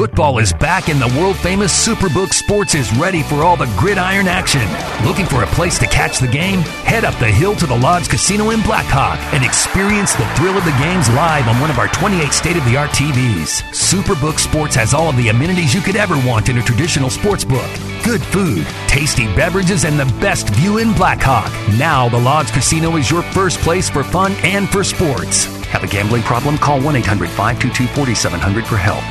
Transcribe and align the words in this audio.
Football 0.00 0.38
is 0.38 0.54
back 0.54 0.88
and 0.88 0.98
the 0.98 1.20
world 1.20 1.36
famous 1.36 1.86
Superbook 1.86 2.32
Sports 2.32 2.74
is 2.74 2.90
ready 2.96 3.22
for 3.22 3.44
all 3.44 3.58
the 3.58 3.70
gridiron 3.76 4.28
action. 4.28 4.66
Looking 5.06 5.26
for 5.26 5.42
a 5.42 5.46
place 5.48 5.78
to 5.78 5.84
catch 5.84 6.18
the 6.18 6.26
game? 6.26 6.60
Head 6.88 7.04
up 7.04 7.14
the 7.18 7.26
hill 7.26 7.54
to 7.56 7.66
the 7.66 7.76
Lodge 7.76 8.08
Casino 8.08 8.48
in 8.48 8.62
Blackhawk 8.62 9.18
and 9.34 9.44
experience 9.44 10.14
the 10.14 10.24
thrill 10.36 10.56
of 10.56 10.64
the 10.64 10.74
games 10.80 11.10
live 11.10 11.46
on 11.48 11.60
one 11.60 11.68
of 11.70 11.78
our 11.78 11.88
28 11.88 12.32
state 12.32 12.56
of 12.56 12.64
the 12.64 12.78
art 12.78 12.88
TVs. 12.92 13.60
Superbook 13.74 14.38
Sports 14.38 14.74
has 14.74 14.94
all 14.94 15.10
of 15.10 15.18
the 15.18 15.28
amenities 15.28 15.74
you 15.74 15.82
could 15.82 15.96
ever 15.96 16.14
want 16.26 16.48
in 16.48 16.56
a 16.56 16.62
traditional 16.62 17.10
sports 17.10 17.44
book. 17.44 17.70
Good 18.02 18.22
food, 18.22 18.66
tasty 18.88 19.26
beverages, 19.36 19.84
and 19.84 20.00
the 20.00 20.10
best 20.18 20.48
view 20.48 20.78
in 20.78 20.94
Blackhawk. 20.94 21.52
Now, 21.76 22.08
the 22.08 22.16
Lodge 22.16 22.52
Casino 22.52 22.96
is 22.96 23.10
your 23.10 23.20
first 23.20 23.58
place 23.58 23.90
for 23.90 24.02
fun 24.02 24.32
and 24.44 24.66
for 24.66 24.82
sports. 24.82 25.44
Have 25.66 25.84
a 25.84 25.86
gambling 25.86 26.22
problem? 26.22 26.56
Call 26.56 26.80
1 26.80 26.96
800 26.96 27.28
522 27.28 27.86
4700 27.88 28.66
for 28.66 28.78
help. 28.78 29.04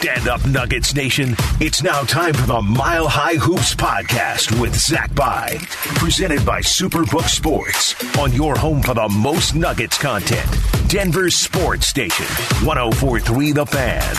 Stand 0.00 0.28
up, 0.28 0.46
Nuggets 0.46 0.94
Nation. 0.94 1.36
It's 1.60 1.82
now 1.82 2.00
time 2.04 2.32
for 2.32 2.46
the 2.46 2.62
Mile 2.62 3.06
High 3.06 3.34
Hoops 3.34 3.74
podcast 3.74 4.58
with 4.58 4.74
Zach 4.74 5.14
Bye, 5.14 5.58
presented 5.96 6.42
by 6.46 6.62
Superbook 6.62 7.28
Sports 7.28 7.94
on 8.18 8.32
your 8.32 8.56
home 8.56 8.80
for 8.80 8.94
the 8.94 9.10
most 9.10 9.54
Nuggets 9.54 9.98
content. 9.98 10.48
Denver's 10.88 11.36
sports 11.36 11.86
station, 11.88 12.24
1043 12.66 13.52
The 13.52 13.66
Fan. 13.66 14.16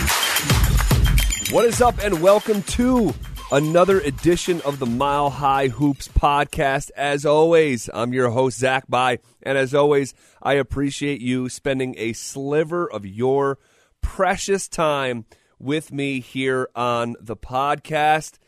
What 1.52 1.66
is 1.66 1.82
up, 1.82 1.98
and 1.98 2.22
welcome 2.22 2.62
to 2.62 3.16
another 3.52 4.02
edition 4.02 4.62
of 4.62 4.78
the 4.78 4.86
Mile 4.86 5.32
High 5.32 5.70
Hoops 5.70 6.08
podcast. 6.10 6.92
As 6.96 7.26
always, 7.26 7.90
I'm 7.92 8.14
your 8.14 8.30
host, 8.30 8.60
Zach 8.60 8.88
Bye, 8.88 9.18
and 9.42 9.58
as 9.58 9.74
always, 9.74 10.14
I 10.44 10.54
appreciate 10.54 11.22
you 11.22 11.50
spending 11.50 11.96
a 11.98 12.14
sliver 12.14 12.88
of 12.88 13.04
your 13.04 13.58
precious 14.04 14.68
time 14.68 15.26
with 15.62 15.92
me 15.92 16.20
here 16.20 16.68
on 16.76 17.16
the 17.20 17.36
podcast. 17.36 18.40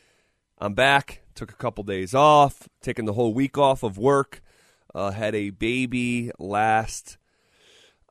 I'm 0.58 0.74
back. 0.74 1.22
Took 1.36 1.52
a 1.52 1.56
couple 1.56 1.84
days 1.84 2.16
off, 2.16 2.68
taking 2.82 3.06
the 3.06 3.14
whole 3.14 3.34
week 3.34 3.58
off 3.58 3.84
of 3.84 3.98
work. 3.98 4.42
Uh, 4.94 5.12
had 5.12 5.36
a 5.36 5.52
baby 5.52 6.32
last, 6.40 7.18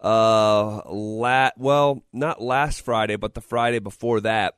uh, 0.01 0.83
lat 0.89 1.55
well, 1.57 2.03
not 2.13 2.41
last 2.41 2.85
Friday, 2.85 3.17
but 3.17 3.35
the 3.35 3.41
Friday 3.41 3.79
before 3.79 4.21
that. 4.21 4.55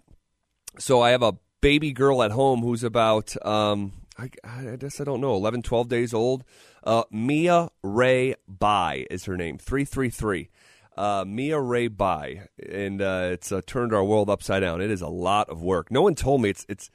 So 0.78 1.00
I 1.02 1.10
have 1.10 1.22
a 1.22 1.36
baby 1.60 1.92
girl 1.92 2.22
at 2.22 2.30
home 2.30 2.60
who's 2.60 2.84
about, 2.84 3.34
um, 3.44 3.92
I, 4.18 4.30
I 4.42 4.76
guess 4.76 5.00
I 5.00 5.04
don't 5.04 5.20
know, 5.20 5.34
11, 5.34 5.62
12 5.62 5.88
days 5.88 6.14
old. 6.14 6.44
Uh, 6.82 7.04
Mia 7.10 7.70
Ray 7.82 8.34
Bye 8.46 9.06
is 9.10 9.24
her 9.24 9.36
name, 9.36 9.58
333 9.58 10.50
uh, 10.96 11.24
Mia 11.26 11.60
Ray 11.60 11.88
Bye, 11.88 12.48
and 12.70 13.02
uh, 13.02 13.30
it's 13.32 13.50
uh, 13.50 13.60
turned 13.66 13.92
our 13.92 14.04
world 14.04 14.30
upside 14.30 14.62
down. 14.62 14.80
It 14.80 14.90
is 14.90 15.02
a 15.02 15.08
lot 15.08 15.48
of 15.48 15.62
work. 15.62 15.90
No 15.90 16.02
one 16.02 16.14
told 16.14 16.42
me 16.42 16.50
it's 16.50 16.64
it's 16.68 16.90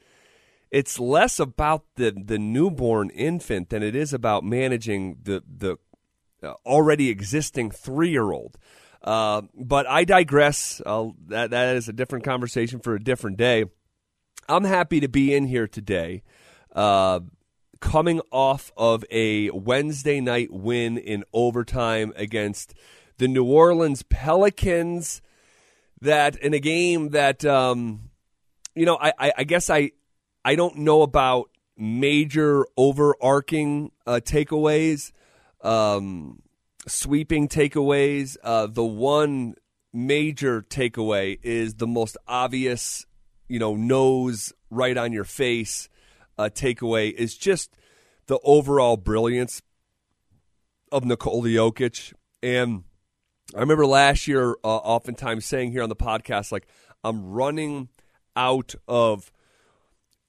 it's 0.72 1.00
less 1.00 1.40
about 1.40 1.84
the 1.96 2.12
the 2.12 2.40
newborn 2.40 3.10
infant 3.10 3.70
than 3.70 3.84
it 3.84 3.96
is 3.96 4.14
about 4.14 4.44
managing 4.44 5.18
the 5.24 5.44
the 5.48 5.78
uh, 6.42 6.54
already 6.66 7.10
existing 7.10 7.72
three 7.72 8.10
year 8.10 8.32
old. 8.32 8.58
Uh, 9.04 9.44
but 9.56 9.88
I 9.88 10.04
digress. 10.04 10.82
that 10.86 11.52
that 11.52 11.76
is 11.76 11.88
a 11.88 11.94
different 11.94 12.26
conversation 12.26 12.80
for 12.80 12.96
a 12.96 13.04
different 13.04 13.38
day. 13.38 13.66
I'm 14.48 14.64
happy 14.64 15.00
to 15.00 15.08
be 15.08 15.34
in 15.34 15.46
here 15.46 15.68
today, 15.68 16.24
uh, 16.74 17.20
coming 17.80 18.20
off 18.32 18.72
of 18.76 19.06
a 19.12 19.52
Wednesday 19.52 20.20
night 20.20 20.52
win 20.52 20.98
in 20.98 21.24
overtime 21.34 22.14
against 22.16 22.74
the 23.20 23.28
New 23.28 23.46
Orleans 23.46 24.04
Pelicans. 24.04 25.22
That 26.02 26.38
in 26.38 26.54
a 26.54 26.60
game 26.60 27.10
that 27.10 27.44
um, 27.44 28.10
you 28.74 28.86
know, 28.86 28.98
I, 29.00 29.14
I, 29.20 29.34
I 29.40 29.44
guess 29.44 29.70
I 29.70 29.92
I 30.44 30.56
don't 30.56 30.78
know 30.78 31.02
about 31.02 31.50
major 31.78 32.66
overarching 32.78 33.92
uh, 34.08 34.22
takeaways, 34.24 35.12
um, 35.62 36.42
sweeping 36.88 37.50
takeaways. 37.50 38.38
Uh, 38.42 38.68
the 38.68 38.86
one 38.86 39.56
major 39.92 40.62
takeaway 40.62 41.38
is 41.44 41.76
the 41.76 41.88
most 41.88 42.16
obvious, 42.28 43.06
you 43.50 43.60
know, 43.60 43.76
nose 43.76 44.54
right 44.70 44.96
on 44.96 45.12
your 45.12 45.26
face 45.26 45.90
uh, 46.38 46.50
takeaway 46.50 47.14
is 47.14 47.36
just 47.36 47.76
the 48.28 48.40
overall 48.44 48.96
brilliance 48.96 49.62
of 50.92 51.04
Nikola 51.04 51.50
Jokic 51.50 52.14
and 52.42 52.84
I 53.56 53.60
remember 53.62 53.86
last 53.86 54.28
year, 54.28 54.56
uh, 54.64 54.68
oftentimes 54.68 55.46
saying 55.46 55.72
here 55.72 55.82
on 55.82 55.90
the 55.90 55.96
podcast, 55.96 56.52
like, 56.52 56.68
I'm 57.04 57.32
running 57.32 57.90
out 58.36 58.76
of 58.88 59.32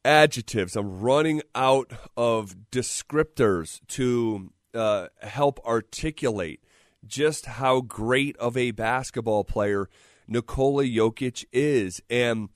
adjectives, 0.04 0.74
I'm 0.74 1.00
running 1.00 1.42
out 1.54 1.92
of 2.16 2.56
descriptors 2.72 3.80
to 3.88 4.52
uh, 4.72 5.08
help 5.20 5.60
articulate 5.66 6.64
just 7.06 7.46
how 7.46 7.80
great 7.82 8.36
of 8.38 8.56
a 8.56 8.70
basketball 8.70 9.44
player 9.44 9.88
Nikola 10.26 10.84
Jokic 10.84 11.44
is. 11.52 12.00
And 12.08 12.48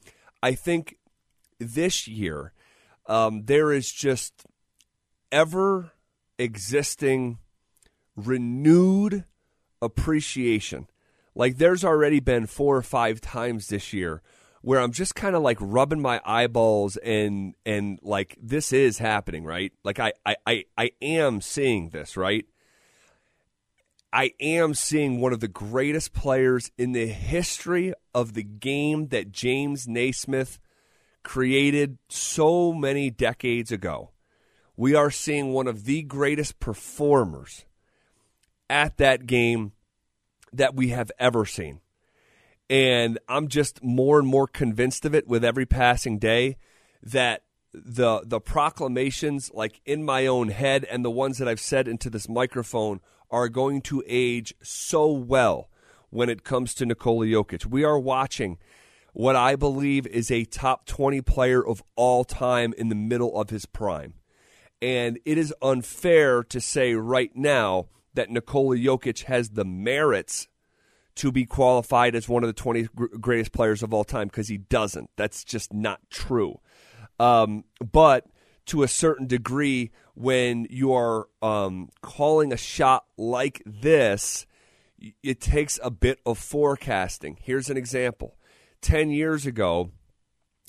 I 0.43 0.55
think 0.55 0.97
this 1.59 2.09
year, 2.09 2.53
um, 3.07 3.45
there 3.45 3.71
is 3.73 3.93
just 3.93 4.47
ever 5.31 5.93
existing 6.39 7.39
renewed 8.17 9.25
appreciation. 9.83 10.89
Like 11.35 11.59
there's 11.59 11.85
already 11.85 12.21
been 12.21 12.47
four 12.47 12.77
or 12.77 12.83
five 12.83 13.21
times 13.21 13.69
this 13.69 13.93
year 13.93 14.23
where 14.63 14.81
I'm 14.81 14.93
just 14.93 15.15
kind 15.15 15.37
of 15.37 15.43
like 15.43 15.59
rubbing 15.61 16.01
my 16.01 16.21
eyeballs 16.25 16.97
and 16.97 17.55
and 17.67 17.99
like 18.03 18.39
this 18.41 18.73
is 18.73 18.99
happening, 18.99 19.45
right? 19.45 19.73
Like 19.85 19.99
I 20.01 20.13
I 20.25 20.37
I, 20.47 20.65
I 20.79 20.91
am 21.03 21.41
seeing 21.41 21.91
this, 21.91 22.17
right? 22.17 22.47
I 24.11 24.31
am 24.41 24.75
seeing 24.75 25.21
one 25.21 25.33
of 25.33 25.41
the 25.41 25.49
greatest 25.49 26.13
players 26.13 26.71
in 26.79 26.93
the 26.93 27.07
history 27.07 27.93
of 28.15 28.35
the 28.35 28.45
game 28.45 29.09
that 29.09 29.33
James 29.33 29.89
Naismith 29.89 30.61
created 31.25 31.99
so 32.09 32.73
many 32.73 33.11
decades 33.11 33.73
ago. 33.73 34.13
We 34.77 34.95
are 34.95 35.11
seeing 35.11 35.53
one 35.53 35.67
of 35.67 35.85
the 35.85 36.03
greatest 36.03 36.61
performers 36.61 37.65
at 38.69 38.97
that 38.99 39.27
game 39.27 39.73
that 40.53 40.75
we 40.75 40.89
have 40.89 41.11
ever 41.19 41.45
seen. 41.45 41.81
And 42.71 43.19
I'm 43.29 43.49
just 43.49 43.83
more 43.83 44.19
and 44.19 44.27
more 44.27 44.47
convinced 44.47 45.05
of 45.05 45.15
it 45.15 45.27
with 45.29 45.45
every 45.45 45.67
passing 45.67 46.19
day 46.19 46.57
that 47.03 47.43
the 47.75 48.23
the 48.25 48.41
proclamations 48.41 49.51
like 49.53 49.81
in 49.85 50.05
my 50.05 50.27
own 50.27 50.49
head 50.49 50.85
and 50.85 51.05
the 51.05 51.11
ones 51.11 51.39
that 51.39 51.49
I've 51.49 51.61
said 51.61 51.89
into 51.89 52.09
this 52.09 52.29
microphone 52.29 53.01
are 53.31 53.49
going 53.49 53.83
to 53.83 54.03
age 54.07 54.55
so 54.63 55.11
well 55.11 55.69
when 56.11 56.29
it 56.29 56.45
comes 56.45 56.73
to 56.75 56.87
Nikola 56.87 57.27
Jokic. 57.27 57.67
We 57.67 57.83
are 57.83 57.99
watching 57.99 58.59
what 59.13 59.37
I 59.37 59.57
believe 59.57 60.07
is 60.07 60.31
a 60.31 60.45
top 60.45 60.87
20 60.87 61.21
player 61.23 61.65
of 61.65 61.83
all 61.97 62.25
time 62.25 62.73
in 62.77 62.89
the 62.89 62.95
middle 62.95 63.39
of 63.39 63.51
his 63.51 63.67
prime. 63.67 64.15
And 64.81 65.19
it 65.25 65.39
is 65.39 65.55
unfair 65.63 66.43
to 66.45 66.61
say 66.61 66.95
right 66.95 67.31
now 67.35 67.87
that 68.15 68.31
Nikola 68.31 68.77
Jokic 68.77 69.25
has 69.25 69.51
the 69.51 69.65
merits 69.65 70.49
to 71.17 71.31
be 71.31 71.45
qualified 71.45 72.15
as 72.15 72.29
one 72.29 72.43
of 72.43 72.49
the 72.49 72.53
20 72.53 72.89
greatest 73.21 73.53
players 73.53 73.83
of 73.83 73.95
all 73.95 74.05
time 74.05 74.29
because 74.29 74.49
he 74.49 74.59
doesn't. 74.59 75.11
That's 75.17 75.45
just 75.45 75.73
not 75.73 76.01
true. 76.11 76.61
Um, 77.21 77.65
but 77.93 78.27
to 78.67 78.83
a 78.83 78.89
certain 78.89 79.27
degree, 79.27 79.91
when 80.15 80.67
you 80.71 80.93
are 80.93 81.29
um, 81.43 81.91
calling 82.03 82.53
a 82.53 82.57
shot 82.57 83.05
like 83.17 83.63
this, 83.65 84.47
it 85.23 85.41
takes 85.41 85.79
a 85.83 85.91
bit 85.91 86.21
of 86.25 86.39
forecasting. 86.39 87.39
Here's 87.41 87.71
an 87.71 87.77
example 87.77 88.37
10 88.81 89.11
years 89.11 89.47
ago, 89.47 89.91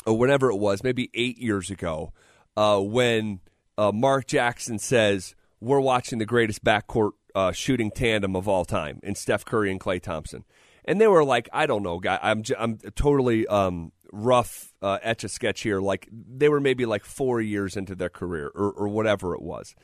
or 0.05 0.17
whenever 0.17 0.51
it 0.51 0.57
was, 0.57 0.83
maybe 0.83 1.09
eight 1.13 1.37
years 1.37 1.71
ago, 1.71 2.13
uh, 2.55 2.79
when 2.79 3.39
uh, 3.77 3.91
Mark 3.93 4.27
Jackson 4.27 4.77
says, 4.77 5.35
We're 5.59 5.79
watching 5.79 6.19
the 6.19 6.25
greatest 6.25 6.63
backcourt 6.63 7.11
uh, 7.35 7.51
shooting 7.51 7.91
tandem 7.91 8.35
of 8.35 8.47
all 8.47 8.65
time 8.65 8.99
in 9.03 9.13
Steph 9.13 9.45
Curry 9.45 9.69
and 9.69 9.79
Klay 9.79 10.01
Thompson. 10.01 10.45
And 10.85 11.01
they 11.01 11.07
were 11.07 11.23
like, 11.23 11.49
I 11.51 11.65
don't 11.65 11.83
know, 11.83 11.99
guy. 11.99 12.17
I'm 12.21 12.43
j- 12.43 12.55
I'm 12.57 12.77
totally 12.95 13.45
um, 13.47 13.91
rough 14.11 14.73
uh, 14.81 14.99
etch 15.01 15.23
a 15.23 15.29
sketch 15.29 15.61
here. 15.61 15.81
Like 15.81 16.07
they 16.11 16.47
were 16.47 16.61
maybe 16.61 16.85
like 16.85 17.03
four 17.03 17.41
years 17.41 17.75
into 17.75 17.93
their 17.95 18.09
career 18.09 18.51
or, 18.55 18.71
or 18.71 18.87
whatever 18.87 19.35
it 19.35 19.41
was. 19.41 19.75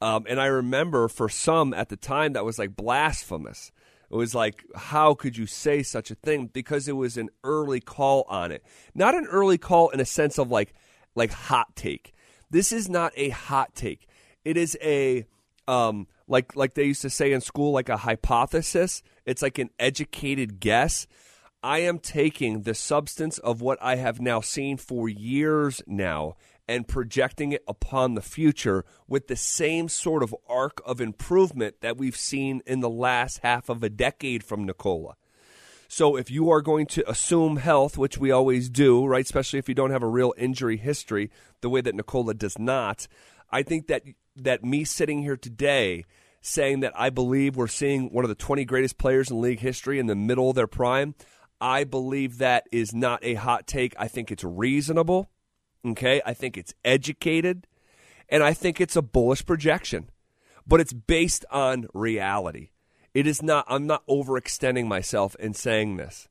Um, 0.00 0.26
and 0.28 0.40
I 0.40 0.46
remember 0.46 1.08
for 1.08 1.28
some 1.28 1.72
at 1.74 1.88
the 1.88 1.96
time 1.96 2.32
that 2.32 2.44
was 2.44 2.58
like 2.58 2.74
blasphemous. 2.74 3.70
It 4.10 4.16
was 4.16 4.34
like, 4.34 4.64
how 4.74 5.14
could 5.14 5.36
you 5.36 5.46
say 5.46 5.82
such 5.82 6.10
a 6.10 6.14
thing? 6.14 6.46
Because 6.46 6.88
it 6.88 6.96
was 6.96 7.18
an 7.18 7.28
early 7.44 7.80
call 7.80 8.24
on 8.28 8.50
it. 8.52 8.64
Not 8.94 9.14
an 9.14 9.26
early 9.26 9.58
call 9.58 9.90
in 9.90 10.00
a 10.00 10.04
sense 10.04 10.38
of 10.38 10.50
like 10.50 10.74
like 11.14 11.30
hot 11.30 11.76
take. 11.76 12.14
This 12.50 12.72
is 12.72 12.88
not 12.88 13.12
a 13.16 13.28
hot 13.28 13.74
take. 13.74 14.08
It 14.44 14.56
is 14.56 14.78
a 14.82 15.26
um, 15.66 16.06
like 16.28 16.54
like 16.54 16.74
they 16.74 16.84
used 16.84 17.02
to 17.02 17.10
say 17.10 17.32
in 17.32 17.40
school, 17.40 17.72
like 17.72 17.88
a 17.88 17.96
hypothesis. 17.96 19.02
It's 19.26 19.42
like 19.42 19.58
an 19.58 19.70
educated 19.78 20.60
guess. 20.60 21.06
I 21.62 21.80
am 21.80 21.98
taking 21.98 22.62
the 22.62 22.74
substance 22.74 23.38
of 23.38 23.60
what 23.60 23.78
I 23.82 23.96
have 23.96 24.20
now 24.20 24.40
seen 24.40 24.76
for 24.76 25.08
years 25.08 25.82
now 25.86 26.36
and 26.68 26.86
projecting 26.86 27.52
it 27.52 27.64
upon 27.66 28.14
the 28.14 28.22
future 28.22 28.84
with 29.08 29.26
the 29.26 29.36
same 29.36 29.88
sort 29.88 30.22
of 30.22 30.36
arc 30.48 30.80
of 30.84 31.00
improvement 31.00 31.80
that 31.80 31.96
we've 31.96 32.16
seen 32.16 32.62
in 32.66 32.80
the 32.80 32.90
last 32.90 33.40
half 33.42 33.68
of 33.68 33.82
a 33.82 33.88
decade 33.88 34.44
from 34.44 34.64
Nikola. 34.64 35.16
So 35.88 36.16
if 36.16 36.30
you 36.30 36.50
are 36.50 36.60
going 36.60 36.86
to 36.88 37.10
assume 37.10 37.56
health, 37.56 37.96
which 37.96 38.18
we 38.18 38.30
always 38.30 38.68
do, 38.68 39.06
right, 39.06 39.24
especially 39.24 39.58
if 39.58 39.68
you 39.68 39.74
don't 39.74 39.90
have 39.90 40.02
a 40.02 40.08
real 40.08 40.34
injury 40.36 40.76
history, 40.76 41.30
the 41.62 41.70
way 41.70 41.80
that 41.80 41.94
Nikola 41.94 42.34
does 42.34 42.58
not, 42.58 43.08
I 43.50 43.62
think 43.62 43.86
that 43.86 44.02
that 44.36 44.62
me 44.62 44.84
sitting 44.84 45.22
here 45.22 45.36
today 45.36 46.04
saying 46.40 46.80
that 46.80 46.92
I 46.94 47.10
believe 47.10 47.56
we're 47.56 47.66
seeing 47.66 48.12
one 48.12 48.24
of 48.24 48.28
the 48.28 48.34
20 48.34 48.64
greatest 48.64 48.98
players 48.98 49.30
in 49.30 49.40
league 49.40 49.60
history 49.60 49.98
in 49.98 50.06
the 50.06 50.14
middle 50.14 50.50
of 50.50 50.56
their 50.56 50.66
prime, 50.66 51.14
I 51.60 51.84
believe 51.84 52.38
that 52.38 52.66
is 52.70 52.94
not 52.94 53.24
a 53.24 53.34
hot 53.34 53.66
take. 53.66 53.94
I 53.98 54.08
think 54.08 54.30
it's 54.30 54.44
reasonable. 54.44 55.28
Okay? 55.86 56.20
I 56.24 56.34
think 56.34 56.56
it's 56.56 56.74
educated 56.84 57.66
and 58.28 58.42
I 58.42 58.52
think 58.52 58.80
it's 58.80 58.96
a 58.96 59.02
bullish 59.02 59.44
projection. 59.44 60.10
But 60.66 60.80
it's 60.80 60.92
based 60.92 61.46
on 61.50 61.86
reality. 61.94 62.70
It 63.14 63.26
is 63.26 63.42
not, 63.42 63.64
I'm 63.68 63.86
not 63.86 64.06
overextending 64.06 64.86
myself 64.86 65.34
in 65.36 65.54
saying 65.54 65.96
this. 65.96 66.28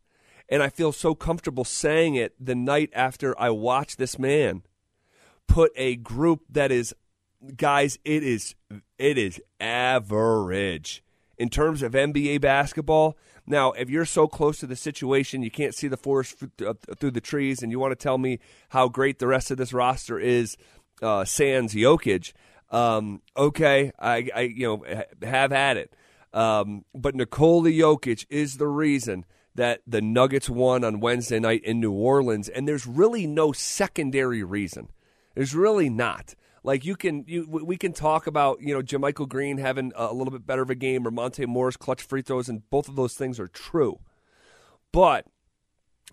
And 0.48 0.62
I 0.62 0.70
feel 0.70 0.92
so 0.92 1.16
comfortable 1.16 1.66
saying 1.66 2.16
it 2.16 2.34
the 2.40 2.56
night 2.56 2.92
after 2.94 3.38
I 3.40 3.50
watch 3.50 3.98
this 3.98 4.18
man 4.18 4.64
put 5.48 5.72
a 5.76 5.96
group 5.96 6.44
that 6.50 6.72
is, 6.72 6.94
guys, 7.56 7.98
it 8.04 8.24
is, 8.24 8.56
it 8.98 9.18
is 9.18 9.42
average 9.60 11.04
in 11.38 11.50
terms 11.50 11.82
of 11.82 11.94
NBA 11.94 12.42
basketball. 12.42 13.18
Now, 13.46 13.72
if 13.72 13.90
you're 13.90 14.06
so 14.06 14.28
close 14.28 14.60
to 14.60 14.68
the 14.68 14.76
situation, 14.76 15.44
you 15.44 15.52
can't 15.52 15.74
see 15.74 15.88
the 15.88 15.98
forest 15.98 16.36
through 16.58 17.12
the 17.12 17.22
trees, 17.22 17.62
and 17.62 17.72
you 17.72 17.80
want 17.80 17.92
to 17.92 17.96
tell 17.96 18.18
me 18.18 18.40
how 18.70 18.90
great 18.90 19.20
the 19.20 19.28
rest 19.28 19.52
of 19.52 19.58
this 19.58 19.72
roster 19.72 20.20
is, 20.20 20.58
uh, 21.02 21.24
sans 21.24 21.74
Jokic, 21.74 22.34
um, 22.70 23.22
okay, 23.36 23.92
I, 23.98 24.30
I, 24.36 24.42
you 24.42 24.68
know 24.68 25.04
have 25.26 25.52
at 25.52 25.78
it. 25.78 25.94
Um, 26.34 26.86
but 26.94 27.16
Nikola 27.16 27.70
Jokic 27.70 28.26
is 28.30 28.58
the 28.58 28.68
reason 28.68 29.26
that 29.56 29.82
the 29.88 30.02
Nuggets 30.02 30.50
won 30.50 30.84
on 30.84 31.00
Wednesday 31.00 31.40
night 31.40 31.64
in 31.64 31.80
New 31.80 31.94
Orleans, 31.94 32.50
and 32.50 32.68
there's 32.68 32.86
really 32.86 33.26
no 33.26 33.52
secondary 33.52 34.44
reason. 34.44 34.90
There's 35.34 35.56
really 35.56 35.90
not. 35.90 36.36
Like 36.64 36.86
you 36.86 36.96
can, 36.96 37.24
you 37.28 37.48
we 37.48 37.78
can 37.78 37.94
talk 37.94 38.28
about 38.28 38.62
you 38.62 38.74
know 38.74 38.82
JaMychal 38.82 39.30
Green 39.30 39.58
having 39.58 39.92
a 39.96 40.14
little 40.14 40.32
bit 40.32 40.46
better 40.46 40.62
of 40.62 40.70
a 40.70 40.76
game 40.76 41.08
or 41.08 41.12
Monte 41.12 41.46
Morris 41.46 41.78
clutch 41.78 42.02
free 42.02 42.22
throws, 42.22 42.50
and 42.50 42.70
both 42.70 42.88
of 42.88 42.96
those 42.96 43.14
things 43.14 43.40
are 43.40 43.48
true. 43.48 44.00
But 44.92 45.26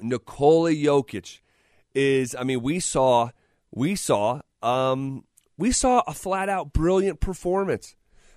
Nikola 0.01 0.73
Jokic 0.73 1.41
is, 1.95 2.35
I 2.35 2.43
mean, 2.45 2.63
we 2.63 2.81
saw, 2.81 3.31
we 3.71 3.95
saw, 3.95 4.41
um, 4.63 5.25
we 5.57 5.73
saw 5.73 6.03
a 6.07 6.13
flat 6.13 6.49
out 6.49 6.73
brilliant 6.73 7.21
performance 7.21 7.95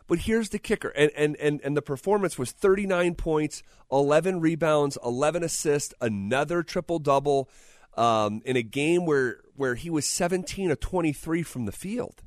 but 0.07 0.19
here's 0.19 0.49
the 0.49 0.59
kicker, 0.59 0.89
and 0.89 1.11
and 1.15 1.35
and, 1.35 1.61
and 1.63 1.75
the 1.75 1.81
performance 1.81 2.39
was 2.39 2.51
39 2.51 3.15
points, 3.15 3.61
11 3.91 4.39
rebounds, 4.39 4.97
11 5.03 5.43
assists, 5.43 5.93
another 5.99 6.63
triple 6.63 6.99
double, 6.99 7.49
um, 7.95 8.41
in 8.45 8.55
a 8.55 8.63
game 8.63 9.05
where 9.05 9.41
where 9.57 9.75
he 9.75 9.89
was 9.89 10.05
17 10.05 10.71
of 10.71 10.79
23 10.79 11.43
from 11.43 11.65
the 11.65 11.71
field. 11.71 12.23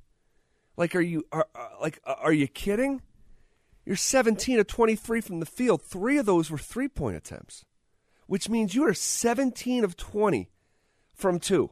Like, 0.77 0.95
are 0.95 1.01
you 1.01 1.25
are, 1.33 1.47
like 1.81 2.01
are 2.07 2.33
you 2.33 2.47
kidding? 2.47 3.03
You're 3.85 3.97
17 3.97 4.59
of 4.59 4.67
23 4.67 5.21
from 5.21 5.41
the 5.41 5.47
field. 5.47 5.83
Three 5.83 6.19
of 6.19 6.27
those 6.27 6.51
were 6.51 6.59
three 6.59 6.89
point 6.89 7.17
attempts, 7.17 7.65
which 8.27 8.49
means 8.49 8.75
you 8.75 8.87
are 8.87 8.95
17 8.95 9.85
of 9.85 9.97
20 9.97 10.51
from 11.15 11.39
two. 11.39 11.71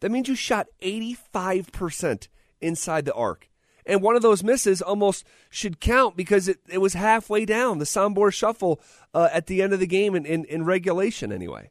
That 0.00 0.10
means 0.10 0.28
you 0.28 0.36
shot 0.36 0.68
85% 0.80 2.28
inside 2.60 3.04
the 3.04 3.14
arc 3.14 3.48
and 3.88 4.02
one 4.02 4.14
of 4.14 4.22
those 4.22 4.44
misses 4.44 4.82
almost 4.82 5.24
should 5.48 5.80
count 5.80 6.14
because 6.14 6.46
it, 6.46 6.58
it 6.68 6.78
was 6.78 6.92
halfway 6.92 7.46
down 7.46 7.78
the 7.78 7.86
Sombor 7.86 8.32
shuffle 8.32 8.80
uh, 9.14 9.30
at 9.32 9.46
the 9.46 9.62
end 9.62 9.72
of 9.72 9.80
the 9.80 9.86
game 9.86 10.14
in, 10.14 10.26
in, 10.26 10.44
in 10.44 10.64
regulation 10.64 11.32
anyway. 11.32 11.70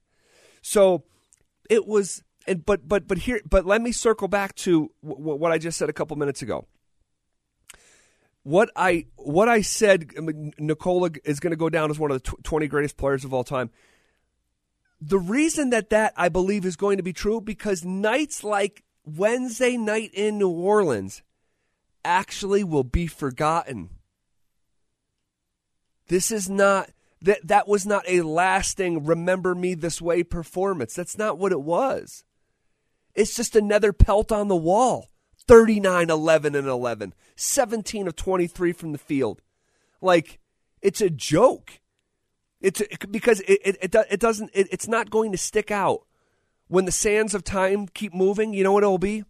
So 0.64 1.04
it 1.70 1.86
was, 1.86 2.24
and 2.48 2.66
but 2.66 2.88
but 2.88 3.08
but 3.08 3.20
here, 3.20 3.42
but 3.48 3.66
let 3.66 3.82
me 3.82 3.92
circle 3.92 4.28
back 4.28 4.56
to 4.56 4.92
w- 5.06 5.36
what 5.36 5.52
I 5.52 5.58
just 5.58 5.78
said 5.78 5.90
a 5.90 5.94
couple 5.94 6.16
minutes 6.18 6.42
ago. 6.42 6.66
What 8.44 8.70
I 8.76 9.08
what 9.18 9.50
I 9.50 9.62
said, 9.62 10.12
Nikola 10.58 11.12
is 11.26 11.40
going 11.40 11.52
to 11.52 11.58
go 11.58 11.70
down 11.70 11.92
as 11.92 12.00
one 12.00 12.12
of 12.12 12.24
the 12.24 12.32
tw- 12.32 12.44
twenty 12.44 12.68
greatest 12.68 12.98
players 12.98 13.26
of 13.26 13.34
all 13.34 13.44
time. 13.44 13.70
The 15.02 15.20
reason 15.20 15.70
that 15.72 15.90
that 15.90 16.14
I 16.16 16.30
believe 16.30 16.66
is 16.66 16.76
going 16.76 16.98
to 16.98 17.04
be 17.04 17.14
true 17.14 17.42
because 17.42 17.84
nights 17.84 18.44
like 18.44 18.84
Wednesday 19.04 19.78
night 19.78 20.12
in 20.14 20.38
New 20.38 20.50
Orleans 20.50 21.22
actually 22.04 22.64
will 22.64 22.86
be 22.86 23.06
forgotten. 23.06 23.90
This 26.08 26.32
is 26.32 26.50
not 26.50 26.90
that 27.22 27.46
that 27.48 27.68
was 27.68 27.86
not 27.86 28.06
a 28.08 28.22
lasting 28.22 29.06
remember 29.06 29.54
me 29.54 29.74
this 29.74 30.02
way 30.02 30.24
performance. 30.24 30.96
That's 30.96 31.18
not 31.18 31.38
what 31.38 31.52
it 31.52 31.62
was. 31.62 32.24
It's 33.18 33.36
just 33.36 33.56
another 33.56 33.92
pelt 33.92 34.32
on 34.32 34.48
the 34.48 34.56
wall. 34.56 35.10
39 35.48 36.10
11 36.10 36.56
and 36.56 36.68
11. 36.68 37.14
17 37.36 38.08
of 38.08 38.16
23 38.16 38.72
from 38.72 38.92
the 38.92 38.98
field. 38.98 39.42
Like 40.00 40.40
it's 40.82 41.02
a 41.02 41.10
joke. 41.10 41.80
It's 42.62 42.80
a, 42.82 42.86
because 43.10 43.42
it 43.42 43.78
it, 43.82 43.96
it, 43.96 44.20
doesn't 44.20 44.52
it, 44.54 44.68
it's 44.72 44.88
not 44.88 45.10
going 45.10 45.32
to 45.32 45.38
stick 45.38 45.72
out. 45.72 46.04
When 46.68 46.86
the 46.86 46.92
sands 46.92 47.34
of 47.34 47.44
time 47.44 47.88
keep 47.88 48.14
moving, 48.14 48.54
you 48.54 48.64
know 48.64 48.74
what 48.74 48.84
it'll 48.84 48.98
be? 48.98 49.24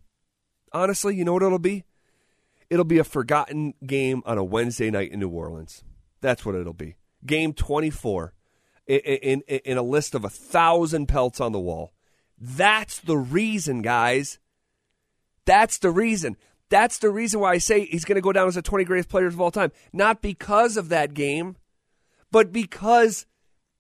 Honestly, 0.73 1.15
you 1.15 1.23
know 1.23 1.33
what 1.33 1.43
it'll 1.43 1.59
be? 1.59 1.85
It'll 2.69 2.83
be 2.83 2.99
a 2.99 3.03
forgotten 3.03 3.73
game 3.85 4.21
on 4.25 4.37
a 4.37 4.43
Wednesday 4.43 4.91
night 4.91 5.11
in 5.11 5.19
New 5.19 5.29
Orleans. 5.29 5.83
That's 6.19 6.45
what 6.45 6.55
it'll 6.55 6.73
be. 6.73 6.97
Game 7.25 7.53
24 7.53 8.33
in, 8.87 8.99
in, 8.99 9.41
in 9.41 9.77
a 9.77 9.81
list 9.81 10.15
of 10.15 10.25
a 10.25 10.29
thousand 10.29 11.07
pelts 11.07 11.39
on 11.39 11.51
the 11.51 11.59
wall. 11.59 11.93
That's 12.37 12.99
the 12.99 13.17
reason, 13.17 13.81
guys. 13.81 14.39
That's 15.45 15.77
the 15.79 15.91
reason. 15.91 16.37
That's 16.69 16.99
the 16.99 17.09
reason 17.09 17.39
why 17.39 17.53
I 17.53 17.57
say 17.57 17.85
he's 17.85 18.05
going 18.05 18.15
to 18.15 18.21
go 18.21 18.33
down 18.33 18.47
as 18.47 18.55
the 18.55 18.61
20 18.61 18.83
greatest 18.83 19.09
players 19.09 19.33
of 19.33 19.41
all 19.41 19.51
time. 19.51 19.71
Not 19.93 20.21
because 20.21 20.77
of 20.77 20.89
that 20.89 21.13
game, 21.13 21.55
but 22.31 22.51
because 22.51 23.25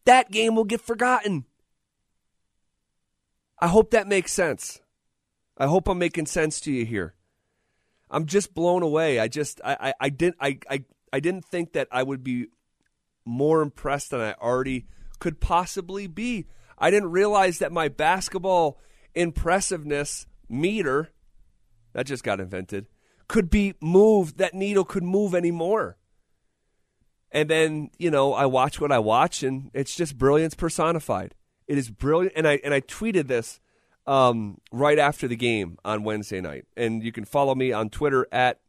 that 0.05 0.31
game 0.31 0.55
will 0.55 0.63
get 0.63 0.81
forgotten. 0.81 1.45
I 3.59 3.67
hope 3.67 3.91
that 3.91 4.07
makes 4.07 4.31
sense. 4.31 4.79
I 5.57 5.65
hope 5.65 5.87
I'm 5.87 5.99
making 5.99 6.27
sense 6.27 6.61
to 6.61 6.71
you 6.71 6.85
here. 6.85 7.15
I'm 8.09 8.25
just 8.25 8.53
blown 8.53 8.83
away. 8.83 9.19
I 9.19 9.27
just 9.27 9.59
I, 9.65 9.77
I, 9.79 9.93
I 9.99 10.09
didn't 10.09 10.37
I, 10.39 10.59
I 10.69 10.85
I 11.11 11.19
didn't 11.19 11.45
think 11.45 11.73
that 11.73 11.87
I 11.91 12.03
would 12.03 12.23
be 12.23 12.47
more 13.25 13.61
impressed 13.61 14.11
than 14.11 14.21
I 14.21 14.33
already 14.33 14.85
could 15.19 15.41
possibly 15.41 16.07
be. 16.07 16.45
I 16.77 16.91
didn't 16.91 17.11
realize 17.11 17.59
that 17.59 17.71
my 17.71 17.87
basketball 17.87 18.79
impressiveness 19.15 20.27
meter 20.47 21.09
that 21.93 22.05
just 22.05 22.23
got 22.23 22.39
invented 22.39 22.87
could 23.27 23.49
be 23.49 23.73
moved 23.81 24.37
that 24.37 24.53
needle 24.53 24.85
could 24.85 25.03
move 25.03 25.33
anymore. 25.35 25.97
And 27.31 27.49
then, 27.49 27.89
you 27.97 28.09
know, 28.09 28.33
I 28.33 28.45
watch 28.45 28.79
what 28.79 28.91
I 28.91 28.99
watch 28.99 29.43
and 29.43 29.69
it's 29.73 29.95
just 29.95 30.17
brilliance 30.17 30.53
personified. 30.53 31.35
It 31.67 31.77
is 31.77 31.89
brilliant 31.89 32.33
and 32.35 32.47
I 32.47 32.59
and 32.63 32.73
I 32.73 32.81
tweeted 32.81 33.27
this 33.27 33.59
um, 34.05 34.61
right 34.71 34.97
after 34.97 35.27
the 35.27 35.35
game 35.35 35.77
on 35.83 36.03
Wednesday 36.03 36.39
night. 36.39 36.65
And 36.77 37.03
you 37.03 37.11
can 37.11 37.25
follow 37.25 37.53
me 37.55 37.73
on 37.73 37.89
Twitter 37.89 38.27
at 38.31 38.61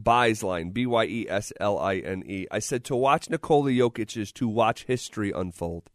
Byesline, 0.00 0.72
B 0.72 0.86
Y 0.86 1.04
E 1.04 1.26
S 1.28 1.52
L 1.58 1.78
I 1.78 1.96
N 1.96 2.22
E. 2.24 2.46
I 2.50 2.60
said 2.60 2.84
to 2.84 2.96
watch 2.96 3.28
Nikola 3.28 3.70
Jokic 3.70 4.16
is 4.16 4.32
to 4.32 4.46
watch 4.46 4.84
history 4.84 5.32
unfold. 5.34 5.90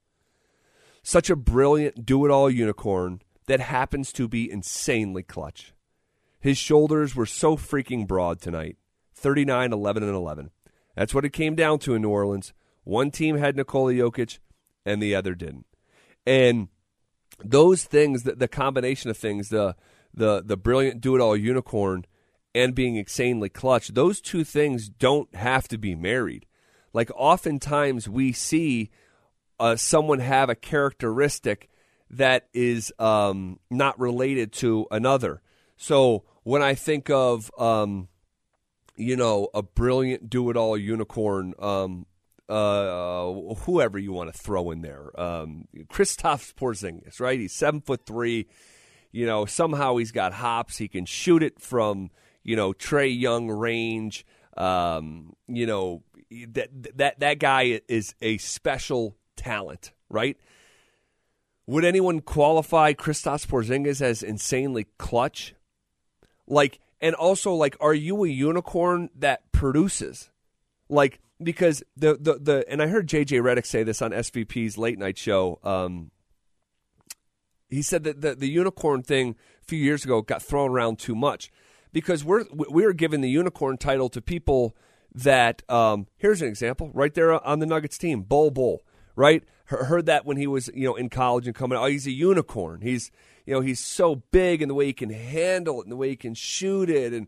Such 1.04 1.30
a 1.30 1.36
brilliant 1.36 2.06
do 2.06 2.26
it 2.26 2.32
all 2.32 2.50
unicorn 2.50 3.22
that 3.48 3.60
happens 3.60 4.14
to 4.14 4.28
be 4.28 4.50
insanely 4.50 5.22
clutch. 5.22 5.74
His 6.40 6.58
shoulders 6.58 7.16
were 7.16 7.26
so 7.26 7.58
freaking 7.58 8.08
broad 8.08 8.42
tonight 8.42 8.78
39, 9.16 9.74
11, 9.74 10.04
and 10.04 10.16
11. 10.16 10.52
That's 10.96 11.14
what 11.14 11.26
it 11.26 11.34
came 11.34 11.56
down 11.56 11.80
to 11.80 11.94
in 11.94 12.02
New 12.02 12.10
Orleans. 12.10 12.54
One 12.84 13.12
team 13.12 13.38
had 13.38 13.56
Nikola 13.56 13.94
Jokic, 13.94 14.40
and 14.86 15.02
the 15.02 15.16
other 15.16 15.36
didn't. 15.36 15.66
And 16.26 16.70
those 17.44 17.84
things, 17.84 18.24
the, 18.24 18.36
the 18.36 18.48
combination 18.48 19.10
of 19.10 19.18
things, 19.18 19.50
the 19.50 19.76
the 20.14 20.44
the 20.46 20.58
brilliant 20.58 21.02
do 21.02 21.16
it 21.16 21.22
all 21.22 21.36
unicorn 21.36 22.06
and 22.54 22.76
being 22.76 22.96
insanely 22.96 23.50
clutch, 23.50 23.90
those 23.90 24.22
two 24.22 24.44
things 24.44 24.88
don't 24.88 25.34
have 25.36 25.68
to 25.70 25.78
be 25.78 25.96
married. 25.96 26.46
Like 26.94 27.10
oftentimes 27.16 28.08
we 28.08 28.32
see 28.32 28.92
uh, 29.64 29.78
someone 29.78 30.20
have 30.20 30.50
a 30.50 30.56
characteristic 30.56 31.70
that 32.10 32.50
is 32.54 32.92
um, 33.00 33.62
not 33.72 33.98
related 33.98 34.52
to 34.52 34.86
another. 34.92 35.42
So 35.78 36.26
when 36.44 36.62
I 36.62 36.74
think 36.74 37.10
of, 37.10 37.50
um, 37.58 38.10
you 38.98 39.16
know, 39.16 39.48
a 39.54 39.64
brilliant 39.64 40.30
do 40.30 40.50
it 40.50 40.58
all 40.58 40.78
unicorn, 40.78 41.54
um, 41.60 42.08
uh, 42.50 43.32
whoever 43.66 43.98
you 43.98 44.12
want 44.12 44.34
to 44.34 44.38
throw 44.38 44.70
in 44.72 44.82
there. 44.82 45.18
Um, 45.18 45.70
Kristaps 45.86 46.54
Porzingis, 46.54 47.22
right? 47.22 47.40
He's 47.40 47.54
seven 47.54 47.80
foot 47.80 48.06
three. 48.06 48.48
You 49.14 49.26
know, 49.26 49.46
somehow 49.46 49.96
he's 49.96 50.12
got 50.12 50.34
hops. 50.34 50.76
He 50.76 50.90
can 50.90 51.06
shoot 51.06 51.42
it 51.42 51.62
from 51.62 52.12
you 52.44 52.58
know 52.58 52.74
Trae 52.74 53.18
Young 53.18 53.50
range. 53.50 54.26
Um, 54.58 55.38
you 55.48 55.66
know 55.66 56.04
that 56.50 56.98
that 56.98 57.22
that 57.22 57.40
guy 57.40 57.80
is 57.88 58.14
a 58.22 58.38
special 58.40 59.16
talent, 59.36 59.92
right? 60.10 60.38
Would 61.66 61.86
anyone 61.86 62.20
qualify 62.20 62.94
Kristaps 62.94 63.48
Porzingis 63.48 64.02
as 64.02 64.22
insanely 64.22 64.88
clutch? 64.98 65.56
Like, 66.48 66.80
and 67.00 67.16
also 67.16 67.54
like, 67.54 67.78
are 67.80 67.94
you 67.94 68.24
a 68.24 68.30
unicorn 68.30 69.10
that 69.16 69.52
produces? 69.52 70.30
Like, 70.90 71.20
because 71.42 71.84
the 71.96 72.16
the 72.16 72.40
the 72.40 72.66
and 72.70 72.82
I 72.82 72.88
heard 72.88 73.08
JJ 73.08 73.42
Redick 73.42 73.66
say 73.66 73.84
this 73.84 74.02
on 74.02 74.12
SVP's 74.12 74.78
late 74.78 75.00
night 75.00 75.18
show. 75.18 75.60
Um, 75.64 76.12
he 77.70 77.82
said 77.82 78.04
that 78.04 78.22
the 78.22 78.36
the 78.36 78.50
unicorn 78.50 79.02
thing 79.02 79.36
a 79.62 79.66
few 79.66 79.80
years 79.80 80.04
ago 80.04 80.22
got 80.22 80.42
thrown 80.42 80.72
around 80.72 81.00
too 81.00 81.16
much 81.16 81.52
because 81.92 82.24
we're 82.24 82.46
we're 82.52 82.94
giving 82.94 83.22
the 83.22 83.30
unicorn 83.30 83.78
title 83.78 84.10
to 84.10 84.22
people 84.22 84.76
that 85.14 85.70
um, 85.70 86.08
here's 86.18 86.42
an 86.42 86.48
example 86.48 86.92
right 86.94 87.14
there 87.14 87.32
on 87.46 87.60
the 87.60 87.66
Nuggets 87.66 87.98
team, 87.98 88.22
Bull 88.22 88.52
Bol, 88.52 88.82
right? 89.16 89.44
Heard 89.66 90.06
that 90.08 90.26
when 90.26 90.38
he 90.38 90.48
was 90.48 90.70
you 90.74 90.86
know 90.86 90.96
in 90.96 91.10
college 91.10 91.48
and 91.48 91.56
coming. 91.56 91.78
Oh, 91.78 91.86
he's 91.86 92.08
a 92.08 92.12
unicorn. 92.12 92.82
He's 92.82 93.12
you 93.46 93.54
know 93.54 93.62
he's 93.62 93.80
so 93.80 94.16
big 94.32 94.62
and 94.62 94.70
the 94.70 94.76
way 94.76 94.86
he 94.86 94.94
can 94.94 95.10
handle 95.10 95.80
it 95.80 95.84
and 95.84 95.92
the 95.92 95.98
way 95.98 96.10
he 96.10 96.16
can 96.16 96.34
shoot 96.34 96.90
it 96.90 97.14
and 97.14 97.28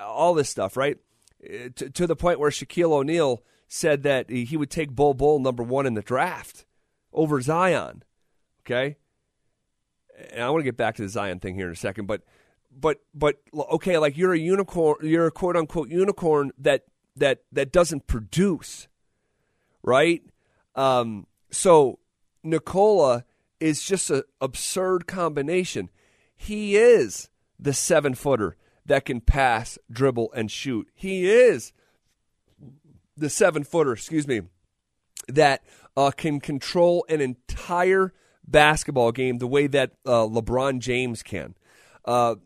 all 0.00 0.34
this 0.34 0.48
stuff, 0.48 0.76
right? 0.76 0.98
Uh, 1.44 1.68
to, 1.76 1.90
to 1.90 2.06
the 2.06 2.16
point 2.16 2.40
where 2.40 2.50
Shaquille 2.50 2.92
O'Neal 2.92 3.42
said 3.68 4.02
that 4.04 4.30
he 4.30 4.56
would 4.56 4.70
take 4.70 4.90
Bol 4.90 5.14
Bol 5.14 5.38
number 5.38 5.62
one 5.62 5.86
in 5.86 5.94
the 5.94 6.02
draft 6.02 6.64
over 7.12 7.40
Zion. 7.40 8.02
Okay, 8.60 8.96
and 10.30 10.42
I 10.42 10.50
want 10.50 10.60
to 10.60 10.64
get 10.64 10.76
back 10.76 10.96
to 10.96 11.02
the 11.02 11.08
Zion 11.08 11.40
thing 11.40 11.54
here 11.54 11.66
in 11.66 11.72
a 11.72 11.76
second, 11.76 12.06
but 12.06 12.22
but 12.78 13.00
but 13.14 13.36
okay, 13.54 13.98
like 13.98 14.16
you're 14.16 14.32
a 14.32 14.38
unicorn, 14.38 14.96
you're 15.02 15.26
a 15.26 15.30
quote 15.30 15.56
unquote 15.56 15.88
unicorn 15.88 16.52
that 16.58 16.84
that 17.16 17.40
that 17.52 17.72
doesn't 17.72 18.06
produce, 18.06 18.88
right? 19.82 20.22
Um, 20.76 21.26
so 21.50 21.98
Nikola 22.44 23.24
is 23.58 23.82
just 23.82 24.10
an 24.10 24.22
absurd 24.40 25.06
combination. 25.06 25.90
He 26.36 26.76
is 26.76 27.30
the 27.58 27.72
seven 27.72 28.14
footer 28.14 28.56
that 28.84 29.04
can 29.04 29.20
pass, 29.20 29.78
dribble, 29.90 30.32
and 30.34 30.50
shoot. 30.50 30.88
He 30.94 31.28
is 31.28 31.72
the 33.16 33.30
seven 33.30 33.64
footer, 33.64 33.92
excuse 33.92 34.28
me, 34.28 34.42
that 35.28 35.64
uh, 35.96 36.10
can 36.10 36.40
control 36.40 37.04
an 37.08 37.20
entire 37.20 38.12
basketball 38.46 39.12
game 39.12 39.38
the 39.38 39.46
way 39.46 39.66
that 39.66 39.92
uh, 40.04 40.26
LeBron 40.26 40.78
James 40.78 41.22
can. 41.22 41.54
Uh, 42.04 42.36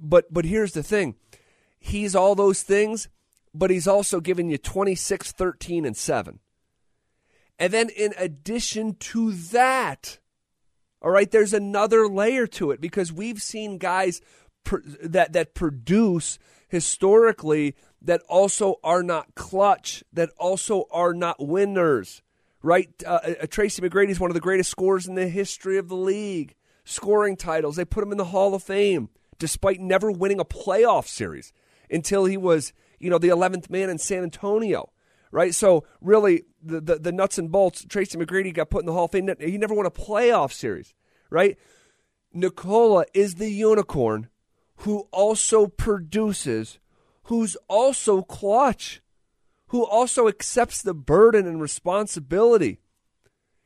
but 0.00 0.32
but 0.32 0.44
here's 0.44 0.72
the 0.72 0.82
thing, 0.82 1.16
he's 1.78 2.14
all 2.14 2.34
those 2.34 2.62
things, 2.62 3.08
but 3.52 3.70
he's 3.70 3.88
also 3.88 4.20
giving 4.20 4.50
you 4.50 4.58
26, 4.58 5.32
13, 5.32 5.84
and 5.84 5.96
seven. 5.96 6.38
And 7.58 7.72
then 7.72 7.88
in 7.90 8.14
addition 8.16 8.94
to 8.94 9.32
that, 9.32 10.18
all 11.02 11.10
right, 11.10 11.30
there's 11.30 11.52
another 11.52 12.08
layer 12.08 12.46
to 12.48 12.70
it 12.70 12.80
because 12.80 13.12
we've 13.12 13.42
seen 13.42 13.78
guys 13.78 14.20
that 15.02 15.32
that 15.32 15.54
produce 15.54 16.38
historically 16.68 17.74
that 18.02 18.20
also 18.28 18.76
are 18.84 19.02
not 19.02 19.34
clutch, 19.34 20.04
that 20.12 20.30
also 20.38 20.84
are 20.90 21.14
not 21.14 21.36
winners. 21.44 22.22
Right? 22.62 22.90
Uh, 23.06 23.34
uh, 23.42 23.46
Tracy 23.48 23.80
McGrady 23.82 24.10
is 24.10 24.20
one 24.20 24.30
of 24.30 24.34
the 24.34 24.40
greatest 24.40 24.70
scorers 24.70 25.06
in 25.06 25.14
the 25.14 25.28
history 25.28 25.78
of 25.78 25.88
the 25.88 25.96
league. 25.96 26.54
Scoring 26.84 27.36
titles, 27.36 27.76
they 27.76 27.84
put 27.84 28.02
him 28.02 28.12
in 28.12 28.18
the 28.18 28.26
Hall 28.26 28.54
of 28.54 28.62
Fame, 28.62 29.10
despite 29.38 29.80
never 29.80 30.10
winning 30.10 30.40
a 30.40 30.44
playoff 30.44 31.06
series 31.06 31.52
until 31.90 32.24
he 32.24 32.36
was, 32.36 32.72
you 32.98 33.10
know, 33.10 33.18
the 33.18 33.28
11th 33.28 33.70
man 33.70 33.90
in 33.90 33.98
San 33.98 34.22
Antonio. 34.22 34.90
Right? 35.30 35.54
So 35.54 35.84
really, 36.00 36.44
the, 36.62 36.80
the, 36.80 36.96
the 36.96 37.12
nuts 37.12 37.38
and 37.38 37.52
bolts. 37.52 37.84
Tracy 37.84 38.16
McGrady 38.16 38.52
got 38.52 38.70
put 38.70 38.80
in 38.80 38.86
the 38.86 38.92
Hall 38.92 39.04
of 39.04 39.12
Fame. 39.12 39.28
He 39.38 39.58
never 39.58 39.74
won 39.74 39.86
a 39.86 39.90
playoff 39.90 40.52
series. 40.52 40.94
Right? 41.30 41.58
Nikola 42.32 43.04
is 43.14 43.34
the 43.34 43.50
unicorn 43.50 44.28
who 44.78 45.08
also 45.10 45.66
produces, 45.66 46.78
who's 47.24 47.56
also 47.68 48.22
clutch, 48.22 49.02
who 49.68 49.84
also 49.84 50.28
accepts 50.28 50.82
the 50.82 50.94
burden 50.94 51.46
and 51.46 51.60
responsibility. 51.60 52.80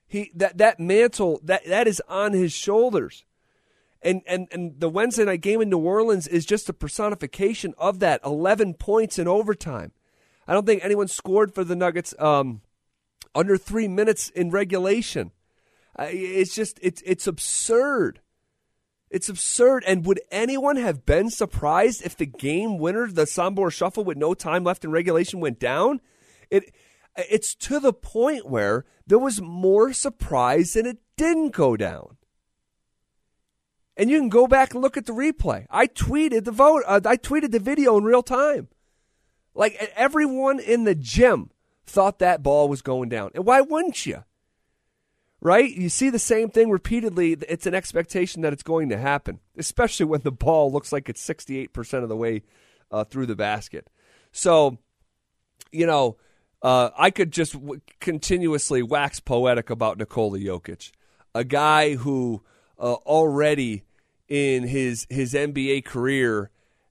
He 0.06 0.30
that 0.34 0.58
that 0.58 0.80
mantle 0.80 1.40
that 1.44 1.64
that 1.66 1.86
is 1.86 2.02
on 2.08 2.32
his 2.32 2.52
shoulders. 2.52 3.24
And 4.02 4.22
and 4.26 4.48
and 4.50 4.80
the 4.80 4.88
Wednesday 4.88 5.24
night 5.24 5.40
game 5.40 5.60
in 5.60 5.70
New 5.70 5.78
Orleans 5.78 6.26
is 6.26 6.44
just 6.44 6.68
a 6.68 6.72
personification 6.72 7.72
of 7.78 8.00
that. 8.00 8.20
Eleven 8.24 8.74
points 8.74 9.18
in 9.18 9.28
overtime. 9.28 9.92
I 10.52 10.54
don't 10.54 10.66
think 10.66 10.84
anyone 10.84 11.08
scored 11.08 11.54
for 11.54 11.64
the 11.64 11.74
Nuggets 11.74 12.14
um, 12.18 12.60
under 13.34 13.56
three 13.56 13.88
minutes 13.88 14.28
in 14.28 14.50
regulation. 14.50 15.30
It's 15.98 16.54
just 16.54 16.78
it's 16.82 17.02
it's 17.06 17.26
absurd. 17.26 18.20
It's 19.08 19.30
absurd. 19.30 19.82
And 19.86 20.04
would 20.04 20.20
anyone 20.30 20.76
have 20.76 21.06
been 21.06 21.30
surprised 21.30 22.04
if 22.04 22.18
the 22.18 22.26
game 22.26 22.76
winner, 22.76 23.06
the 23.06 23.24
Sombor 23.24 23.72
Shuffle 23.72 24.04
with 24.04 24.18
no 24.18 24.34
time 24.34 24.62
left 24.62 24.84
in 24.84 24.90
regulation, 24.90 25.40
went 25.40 25.58
down? 25.58 26.02
It 26.50 26.74
it's 27.16 27.54
to 27.54 27.80
the 27.80 27.94
point 27.94 28.46
where 28.46 28.84
there 29.06 29.18
was 29.18 29.40
more 29.40 29.94
surprise 29.94 30.74
than 30.74 30.84
it 30.84 30.98
didn't 31.16 31.54
go 31.54 31.78
down. 31.78 32.18
And 33.96 34.10
you 34.10 34.18
can 34.18 34.28
go 34.28 34.46
back 34.46 34.74
and 34.74 34.82
look 34.82 34.98
at 34.98 35.06
the 35.06 35.14
replay. 35.14 35.64
I 35.70 35.86
tweeted 35.86 36.44
the 36.44 36.52
vote. 36.52 36.82
Uh, 36.86 37.00
I 37.06 37.16
tweeted 37.16 37.52
the 37.52 37.58
video 37.58 37.96
in 37.96 38.04
real 38.04 38.22
time. 38.22 38.68
Like 39.54 39.92
everyone 39.96 40.60
in 40.60 40.84
the 40.84 40.94
gym 40.94 41.50
thought 41.84 42.18
that 42.20 42.42
ball 42.42 42.68
was 42.68 42.82
going 42.82 43.08
down. 43.08 43.30
And 43.34 43.44
why 43.44 43.60
wouldn't 43.60 44.06
you? 44.06 44.24
right? 45.42 45.74
You 45.74 45.88
see 45.88 46.08
the 46.08 46.18
same 46.20 46.48
thing 46.48 46.70
repeatedly. 46.70 47.32
It's 47.48 47.66
an 47.66 47.74
expectation 47.74 48.42
that 48.42 48.52
it's 48.52 48.62
going 48.62 48.88
to 48.90 48.96
happen, 48.96 49.40
especially 49.58 50.06
when 50.06 50.22
the 50.22 50.30
ball 50.30 50.72
looks 50.72 50.92
like 50.92 51.08
it's 51.08 51.26
68% 51.26 52.02
of 52.02 52.08
the 52.08 52.16
way 52.16 52.44
uh, 52.90 53.04
through 53.04 53.26
the 53.26 53.34
basket. 53.34 53.90
So, 54.30 54.78
you 55.72 55.84
know, 55.84 56.16
uh, 56.62 56.90
I 56.96 57.10
could 57.10 57.32
just 57.32 57.54
w- 57.54 57.80
continuously 58.00 58.82
wax 58.82 59.18
poetic 59.18 59.68
about 59.68 59.98
Nikola 59.98 60.38
Jokic, 60.38 60.92
a 61.34 61.42
guy 61.42 61.96
who 61.96 62.42
uh, 62.78 62.94
already 62.94 63.82
in 64.28 64.62
his 64.62 65.06
his 65.10 65.34
NBA 65.34 65.84
career 65.84 66.50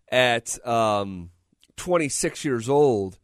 at 0.10 0.64
um, 0.68 1.32
26 1.82 2.46
years 2.46 2.70
old 2.70 3.18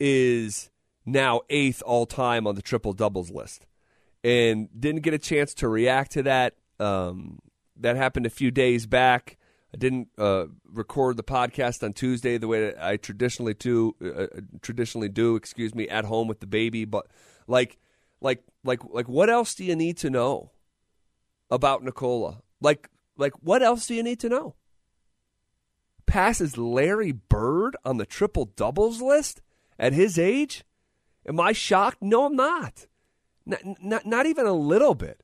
is 0.00 0.68
now 1.06 1.42
eighth 1.48 1.80
all 1.86 2.06
time 2.06 2.44
on 2.44 2.56
the 2.56 2.62
triple 2.62 2.92
doubles 2.92 3.30
list 3.30 3.68
and 4.24 4.68
didn't 4.76 5.02
get 5.02 5.14
a 5.14 5.18
chance 5.18 5.54
to 5.54 5.68
react 5.68 6.10
to 6.10 6.24
that. 6.24 6.56
Um, 6.80 7.38
that 7.76 7.94
happened 7.94 8.26
a 8.26 8.30
few 8.30 8.50
days 8.50 8.84
back. 8.84 9.38
I 9.72 9.76
didn't 9.76 10.08
uh, 10.18 10.46
record 10.64 11.18
the 11.18 11.22
podcast 11.22 11.84
on 11.84 11.92
Tuesday 11.92 12.36
the 12.36 12.48
way 12.48 12.74
I 12.76 12.96
traditionally 12.96 13.54
do. 13.54 13.94
Uh, 14.02 14.08
uh, 14.08 14.26
traditionally 14.60 15.08
do, 15.08 15.36
excuse 15.36 15.72
me, 15.72 15.88
at 15.88 16.04
home 16.04 16.26
with 16.26 16.40
the 16.40 16.48
baby. 16.48 16.84
But 16.86 17.06
like, 17.46 17.78
like, 18.20 18.42
like, 18.64 18.80
like, 18.90 19.08
what 19.08 19.30
else 19.30 19.54
do 19.54 19.64
you 19.64 19.76
need 19.76 19.98
to 19.98 20.10
know 20.10 20.50
about 21.48 21.84
Nikola? 21.84 22.42
Like, 22.60 22.90
like, 23.16 23.34
what 23.40 23.62
else 23.62 23.86
do 23.86 23.94
you 23.94 24.02
need 24.02 24.18
to 24.18 24.28
know? 24.28 24.56
Passes 26.10 26.58
Larry 26.58 27.12
Bird 27.12 27.76
on 27.84 27.98
the 27.98 28.04
triple 28.04 28.46
doubles 28.56 29.00
list 29.00 29.42
at 29.78 29.92
his 29.92 30.18
age? 30.18 30.64
Am 31.24 31.38
I 31.38 31.52
shocked? 31.52 31.98
No, 32.00 32.26
I'm 32.26 32.34
not. 32.34 32.88
Not, 33.46 33.60
not, 33.80 34.06
not 34.06 34.26
even 34.26 34.44
a 34.44 34.52
little 34.52 34.96
bit. 34.96 35.22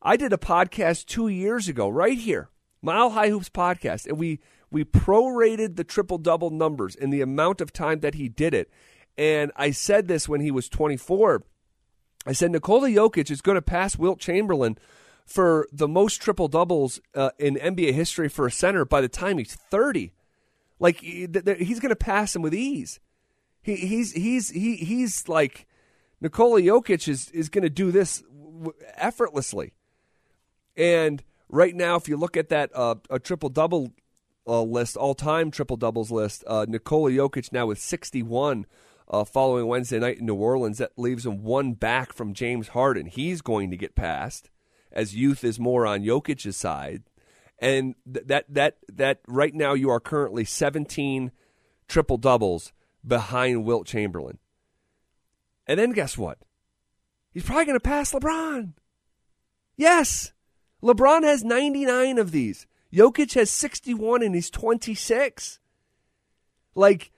I 0.00 0.16
did 0.16 0.32
a 0.32 0.36
podcast 0.36 1.06
two 1.06 1.26
years 1.26 1.66
ago, 1.66 1.88
right 1.88 2.16
here, 2.16 2.48
Mile 2.80 3.10
High 3.10 3.30
Hoops 3.30 3.48
podcast, 3.48 4.06
and 4.06 4.16
we 4.16 4.38
we 4.70 4.84
prorated 4.84 5.74
the 5.74 5.82
triple 5.82 6.18
double 6.18 6.50
numbers 6.50 6.94
in 6.94 7.10
the 7.10 7.20
amount 7.20 7.60
of 7.60 7.72
time 7.72 7.98
that 7.98 8.14
he 8.14 8.28
did 8.28 8.54
it. 8.54 8.70
And 9.18 9.50
I 9.56 9.72
said 9.72 10.06
this 10.06 10.28
when 10.28 10.40
he 10.40 10.52
was 10.52 10.68
24. 10.68 11.42
I 12.24 12.34
said 12.34 12.52
Nikola 12.52 12.88
Jokic 12.88 13.32
is 13.32 13.40
going 13.40 13.56
to 13.56 13.62
pass 13.62 13.98
Wilt 13.98 14.20
Chamberlain 14.20 14.78
for 15.24 15.66
the 15.72 15.88
most 15.88 16.20
triple 16.20 16.48
doubles 16.48 17.00
uh, 17.14 17.30
in 17.38 17.56
NBA 17.56 17.92
history 17.94 18.28
for 18.28 18.46
a 18.46 18.50
center 18.50 18.84
by 18.84 19.00
the 19.00 19.08
time 19.08 19.38
he's 19.38 19.54
30. 19.54 20.12
Like 20.78 21.00
he's 21.00 21.80
going 21.80 21.90
to 21.90 21.96
pass 21.96 22.36
him 22.36 22.42
with 22.42 22.54
ease. 22.54 23.00
He, 23.62 23.76
he's 23.76 24.12
he's 24.12 24.50
he, 24.50 24.76
he's 24.76 25.28
like 25.28 25.66
Nikola 26.20 26.60
Jokic 26.60 27.08
is, 27.08 27.30
is 27.30 27.48
going 27.48 27.62
to 27.62 27.70
do 27.70 27.90
this 27.90 28.22
effortlessly. 28.96 29.72
And 30.76 31.22
right 31.48 31.74
now, 31.74 31.96
if 31.96 32.08
you 32.08 32.16
look 32.16 32.36
at 32.36 32.50
that 32.50 32.70
uh, 32.74 32.96
a 33.08 33.18
triple 33.18 33.48
double 33.48 33.92
uh, 34.46 34.62
list, 34.62 34.96
all 34.96 35.14
time 35.14 35.50
triple 35.50 35.76
doubles 35.76 36.10
list, 36.10 36.44
uh, 36.46 36.66
Nikola 36.68 37.10
Jokic 37.10 37.52
now 37.52 37.66
with 37.66 37.78
61 37.78 38.66
uh, 39.08 39.24
following 39.24 39.66
Wednesday 39.66 39.98
night 39.98 40.18
in 40.18 40.26
New 40.26 40.34
Orleans. 40.34 40.78
That 40.78 40.98
leaves 40.98 41.24
him 41.24 41.42
one 41.42 41.72
back 41.72 42.12
from 42.12 42.34
James 42.34 42.68
Harden. 42.68 43.06
He's 43.06 43.40
going 43.40 43.70
to 43.70 43.76
get 43.76 43.94
passed 43.94 44.50
as 44.94 45.14
youth 45.14 45.44
is 45.44 45.58
more 45.60 45.86
on 45.86 46.04
Jokic's 46.04 46.56
side. 46.56 47.02
And 47.58 47.94
th- 48.10 48.26
that 48.26 48.46
that 48.48 48.78
that 48.92 49.20
right 49.28 49.54
now 49.54 49.74
you 49.74 49.90
are 49.90 50.00
currently 50.00 50.44
17 50.44 51.30
triple 51.88 52.16
doubles 52.16 52.72
behind 53.06 53.64
Wilt 53.64 53.86
Chamberlain. 53.86 54.38
And 55.66 55.78
then 55.78 55.92
guess 55.92 56.16
what? 56.16 56.38
He's 57.32 57.44
probably 57.44 57.66
going 57.66 57.76
to 57.76 57.80
pass 57.80 58.12
LeBron. 58.12 58.72
Yes. 59.76 60.32
LeBron 60.82 61.24
has 61.24 61.42
99 61.42 62.18
of 62.18 62.30
these. 62.30 62.66
Jokic 62.92 63.34
has 63.34 63.50
61 63.50 64.22
and 64.22 64.34
he's 64.34 64.50
26. 64.50 65.58
Like 66.74 67.10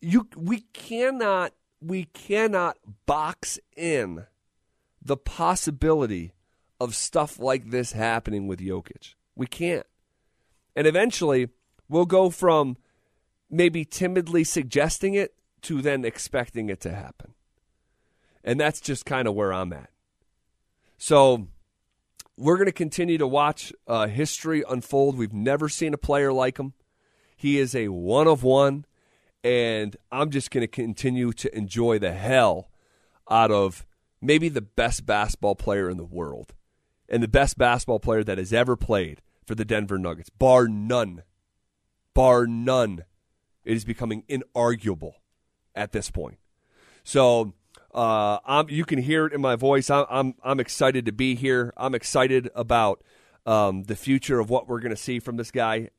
you 0.00 0.28
we 0.36 0.60
cannot 0.72 1.52
we 1.80 2.04
cannot 2.04 2.76
box 3.06 3.58
in 3.76 4.26
the 5.02 5.16
possibility 5.16 6.32
of 6.80 6.94
stuff 6.94 7.38
like 7.38 7.70
this 7.70 7.92
happening 7.92 8.46
with 8.46 8.60
Jokic. 8.60 9.14
We 9.34 9.46
can't. 9.46 9.86
And 10.74 10.86
eventually 10.86 11.48
we'll 11.88 12.06
go 12.06 12.30
from 12.30 12.76
maybe 13.50 13.84
timidly 13.84 14.44
suggesting 14.44 15.14
it 15.14 15.34
to 15.62 15.80
then 15.82 16.04
expecting 16.04 16.68
it 16.68 16.80
to 16.80 16.94
happen. 16.94 17.34
And 18.44 18.60
that's 18.60 18.80
just 18.80 19.06
kind 19.06 19.26
of 19.26 19.34
where 19.34 19.52
I'm 19.52 19.72
at. 19.72 19.90
So 20.98 21.48
we're 22.36 22.56
going 22.56 22.66
to 22.66 22.72
continue 22.72 23.18
to 23.18 23.26
watch 23.26 23.72
uh, 23.86 24.06
history 24.06 24.62
unfold. 24.68 25.16
We've 25.16 25.32
never 25.32 25.68
seen 25.68 25.94
a 25.94 25.98
player 25.98 26.32
like 26.32 26.58
him. 26.58 26.74
He 27.36 27.58
is 27.58 27.74
a 27.74 27.88
one 27.88 28.26
of 28.26 28.42
one, 28.42 28.86
and 29.44 29.96
I'm 30.10 30.30
just 30.30 30.50
going 30.50 30.62
to 30.62 30.68
continue 30.68 31.32
to 31.32 31.56
enjoy 31.56 31.98
the 31.98 32.12
hell 32.12 32.70
out 33.30 33.50
of 33.50 33.86
maybe 34.20 34.48
the 34.48 34.62
best 34.62 35.04
basketball 35.04 35.54
player 35.54 35.90
in 35.90 35.96
the 35.96 36.04
world 36.04 36.54
and 37.08 37.22
the 37.22 37.28
best 37.28 37.58
basketball 37.58 38.00
player 38.00 38.24
that 38.24 38.38
has 38.38 38.52
ever 38.52 38.76
played 38.76 39.22
for 39.44 39.54
the 39.54 39.64
Denver 39.64 39.98
Nuggets, 39.98 40.30
bar 40.30 40.68
none. 40.68 41.22
Bar 42.14 42.46
none. 42.46 43.04
It 43.64 43.76
is 43.76 43.84
becoming 43.84 44.24
inarguable 44.28 45.12
at 45.74 45.92
this 45.92 46.10
point. 46.10 46.38
So 47.04 47.54
uh, 47.94 48.64
you 48.68 48.84
can 48.84 48.98
hear 48.98 49.26
it 49.26 49.32
in 49.32 49.40
my 49.40 49.56
voice. 49.56 49.90
I'm, 49.90 50.06
I'm, 50.08 50.34
I'm 50.42 50.60
excited 50.60 51.06
to 51.06 51.12
be 51.12 51.34
here. 51.34 51.72
I'm 51.76 51.94
excited 51.94 52.50
about 52.54 53.02
um, 53.46 53.84
the 53.84 53.96
future 53.96 54.40
of 54.40 54.50
what 54.50 54.68
we're 54.68 54.80
going 54.80 54.90
to 54.90 54.96
see 54.96 55.20
from 55.20 55.36
this 55.36 55.52
guy, 55.52 55.90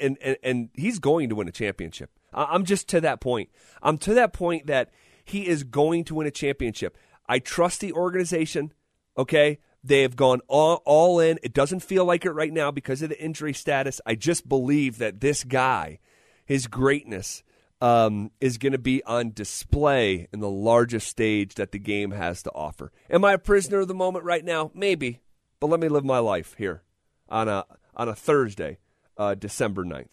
and, 0.00 0.16
and 0.22 0.36
and 0.42 0.68
he's 0.74 1.00
going 1.00 1.28
to 1.28 1.34
win 1.34 1.48
a 1.48 1.52
championship. 1.52 2.10
I'm 2.32 2.64
just 2.64 2.88
to 2.90 3.00
that 3.00 3.20
point. 3.20 3.50
I'm 3.82 3.98
to 3.98 4.14
that 4.14 4.32
point 4.32 4.68
that 4.68 4.90
he 5.24 5.48
is 5.48 5.64
going 5.64 6.04
to 6.04 6.14
win 6.14 6.28
a 6.28 6.30
championship. 6.30 6.96
I 7.26 7.40
trust 7.40 7.80
the 7.80 7.92
organization. 7.92 8.72
Okay, 9.18 9.58
they 9.86 10.02
have 10.02 10.16
gone 10.16 10.40
all, 10.48 10.82
all 10.84 11.20
in. 11.20 11.38
It 11.42 11.54
doesn't 11.54 11.80
feel 11.80 12.04
like 12.04 12.24
it 12.24 12.32
right 12.32 12.52
now 12.52 12.70
because 12.70 13.02
of 13.02 13.08
the 13.08 13.22
injury 13.22 13.52
status. 13.52 14.00
I 14.04 14.14
just 14.14 14.48
believe 14.48 14.98
that 14.98 15.20
this 15.20 15.44
guy, 15.44 16.00
his 16.44 16.66
greatness, 16.66 17.42
um, 17.80 18.30
is 18.40 18.58
going 18.58 18.72
to 18.72 18.78
be 18.78 19.02
on 19.04 19.32
display 19.32 20.28
in 20.32 20.40
the 20.40 20.50
largest 20.50 21.08
stage 21.08 21.54
that 21.54 21.72
the 21.72 21.78
game 21.78 22.10
has 22.10 22.42
to 22.42 22.52
offer. 22.52 22.90
Am 23.10 23.24
I 23.24 23.34
a 23.34 23.38
prisoner 23.38 23.80
of 23.80 23.88
the 23.88 23.94
moment 23.94 24.24
right 24.24 24.44
now? 24.44 24.70
Maybe, 24.74 25.20
but 25.60 25.68
let 25.68 25.80
me 25.80 25.88
live 25.88 26.04
my 26.04 26.18
life 26.18 26.54
here 26.58 26.82
on 27.28 27.48
a 27.48 27.64
on 27.94 28.08
a 28.08 28.14
Thursday, 28.14 28.78
uh, 29.16 29.34
December 29.34 29.84
9th. 29.84 30.08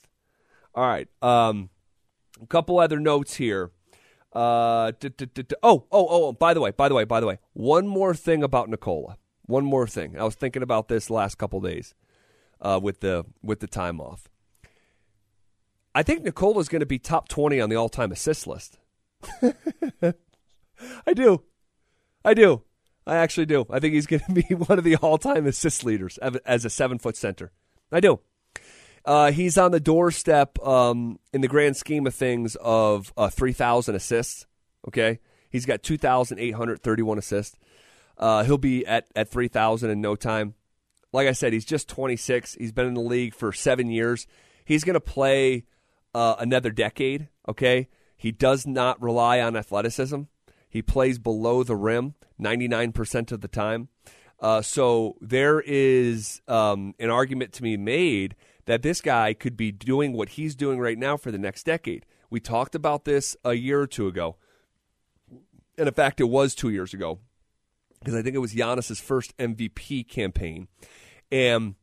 All 0.76 0.86
right, 0.86 1.08
um, 1.22 1.70
a 2.42 2.48
couple 2.48 2.80
other 2.80 3.00
notes 3.00 3.36
here. 3.36 3.72
Uh, 4.34 4.92
oh, 5.62 5.86
oh, 5.92 6.08
oh! 6.10 6.34
By 6.34 6.54
the 6.54 6.60
way, 6.60 6.72
by 6.72 6.90
the 6.90 6.96
way, 6.96 7.04
by 7.04 7.20
the 7.20 7.28
way, 7.28 7.40
one 7.54 7.88
more 7.88 8.16
thing 8.16 8.44
about 8.44 8.68
Nikola. 8.68 9.18
One 9.46 9.66
more 9.66 9.88
thing. 9.88 10.18
I 10.18 10.24
was 10.24 10.36
thinking 10.36 10.64
about 10.64 10.88
this 10.88 11.10
last 11.10 11.38
couple 11.38 11.60
days 11.62 11.94
uh, 12.62 12.80
with 12.82 13.02
the 13.02 13.26
with 13.42 13.60
the 13.60 13.68
time 13.68 14.00
off. 14.00 14.30
I 15.96 16.04
think 16.04 16.24
Nikola 16.24 16.60
is 16.60 16.70
going 16.70 16.80
to 16.80 16.86
be 16.86 16.98
top 16.98 17.28
20 17.28 17.60
on 17.62 17.70
the 17.70 17.76
all 17.76 17.90
time 17.90 18.12
assist 18.12 18.48
list. 18.48 18.80
I 19.42 21.14
do. 21.14 21.44
I 22.26 22.34
do. 22.34 22.64
I 23.06 23.18
actually 23.18 23.46
do. 23.46 23.66
I 23.70 23.80
think 23.80 23.94
he's 23.94 24.08
going 24.08 24.24
to 24.28 24.34
be 24.34 24.42
one 24.56 24.78
of 24.78 24.84
the 24.84 24.96
all 24.96 25.18
time 25.18 25.46
assist 25.46 25.84
leaders 25.84 26.18
as 26.18 26.66
a 26.66 26.70
seven 26.70 26.98
foot 26.98 27.18
center. 27.18 27.52
I 27.92 28.00
do. 28.00 28.20
Uh, 29.06 29.32
he's 29.32 29.58
on 29.58 29.72
the 29.72 29.82
doorstep 29.82 30.58
um, 30.66 31.20
in 31.34 31.42
the 31.42 31.48
grand 31.48 31.76
scheme 31.76 32.08
of 32.08 32.16
things 32.16 32.56
of 32.62 33.12
uh, 33.18 33.30
3,000 33.30 33.96
assists. 33.96 34.46
Okay. 34.88 35.20
He's 35.50 35.66
got 35.66 35.84
2,831 35.84 37.18
assists. 37.18 37.58
Uh, 38.18 38.44
he'll 38.44 38.58
be 38.58 38.86
at, 38.86 39.08
at 39.16 39.30
3,000 39.30 39.90
in 39.90 40.02
no 40.02 40.16
time. 40.16 40.56
Like 41.12 41.28
I 41.28 41.32
said, 41.32 41.54
he's 41.54 41.66
just 41.66 41.90
26. 41.90 42.56
He's 42.56 42.72
been 42.72 42.88
in 42.88 42.94
the 42.94 43.02
league 43.02 43.34
for 43.34 43.52
seven 43.52 43.90
years. 43.90 44.28
He's 44.66 44.84
going 44.84 44.96
to 44.96 45.00
play 45.00 45.66
uh, 46.14 46.36
another 46.40 46.72
decade. 46.72 47.30
Okay, 47.48 47.90
he 48.16 48.32
does 48.32 48.66
not 48.66 49.02
rely 49.02 49.40
on 49.42 49.56
athleticism. 49.56 50.22
He 50.70 50.82
plays 50.82 51.20
below 51.20 51.64
the 51.64 51.76
rim 51.76 52.16
99% 52.42 53.32
of 53.32 53.42
the 53.42 53.48
time. 53.48 53.90
Uh, 54.40 54.62
so 54.62 55.16
there 55.22 55.62
is 55.62 56.42
um, 56.48 56.96
an 57.00 57.10
argument 57.10 57.54
to 57.54 57.62
be 57.62 57.78
made 57.78 58.36
that 58.66 58.82
this 58.82 59.02
guy 59.02 59.34
could 59.34 59.56
be 59.56 59.72
doing 59.72 60.14
what 60.14 60.30
he's 60.30 60.56
doing 60.56 60.80
right 60.80 60.98
now 60.98 61.16
for 61.16 61.32
the 61.32 61.38
next 61.38 61.64
decade. 61.64 62.06
We 62.30 62.40
talked 62.40 62.76
about 62.76 63.06
this 63.06 63.38
a 63.44 63.54
year 63.54 63.82
or 63.82 63.88
two 63.88 64.08
ago. 64.08 64.38
And 65.78 65.88
in 65.88 65.94
fact, 65.94 66.20
it 66.20 66.26
was 66.26 66.56
two 66.56 66.70
years 66.70 66.94
ago 66.94 67.20
because 68.04 68.18
I 68.18 68.22
think 68.22 68.36
it 68.36 68.40
was 68.40 68.54
Giannis's 68.54 69.00
first 69.00 69.36
MVP 69.38 70.08
campaign. 70.08 70.68
And 71.32 71.76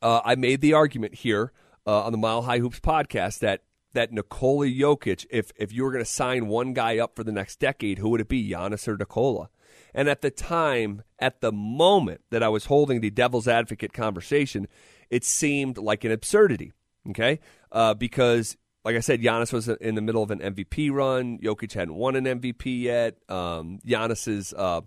uh, 0.00 0.20
I 0.24 0.34
made 0.36 0.60
the 0.60 0.74
argument 0.74 1.14
here 1.14 1.52
uh, 1.86 2.04
on 2.04 2.12
the 2.12 2.18
Mile 2.18 2.42
High 2.42 2.58
Hoops 2.58 2.80
podcast 2.80 3.40
that 3.40 3.62
that 3.94 4.12
Nikola 4.12 4.66
Jokic, 4.66 5.26
if 5.30 5.52
if 5.56 5.72
you 5.72 5.84
were 5.84 5.92
going 5.92 6.04
to 6.04 6.10
sign 6.10 6.46
one 6.46 6.72
guy 6.72 6.98
up 6.98 7.16
for 7.16 7.24
the 7.24 7.32
next 7.32 7.58
decade, 7.58 7.98
who 7.98 8.08
would 8.10 8.20
it 8.20 8.28
be, 8.28 8.48
Giannis 8.48 8.88
or 8.88 8.96
Nikola? 8.96 9.50
And 9.94 10.08
at 10.08 10.22
the 10.22 10.30
time, 10.30 11.02
at 11.18 11.40
the 11.40 11.52
moment 11.52 12.22
that 12.30 12.42
I 12.42 12.48
was 12.48 12.66
holding 12.66 13.00
the 13.00 13.10
devil's 13.10 13.46
advocate 13.46 13.92
conversation, 13.92 14.68
it 15.10 15.24
seemed 15.24 15.76
like 15.76 16.04
an 16.04 16.12
absurdity. 16.12 16.72
Okay, 17.10 17.40
uh, 17.70 17.94
because 17.94 18.56
like 18.84 18.96
I 18.96 19.00
said, 19.00 19.20
Giannis 19.20 19.52
was 19.52 19.68
in 19.68 19.94
the 19.94 20.00
middle 20.00 20.22
of 20.22 20.30
an 20.30 20.40
MVP 20.40 20.90
run. 20.90 21.38
Jokic 21.38 21.72
hadn't 21.72 21.94
won 21.94 22.16
an 22.16 22.24
MVP 22.24 22.82
yet. 22.82 23.16
Um, 23.28 23.78
Giannis's 23.86 24.52
uh, 24.52 24.80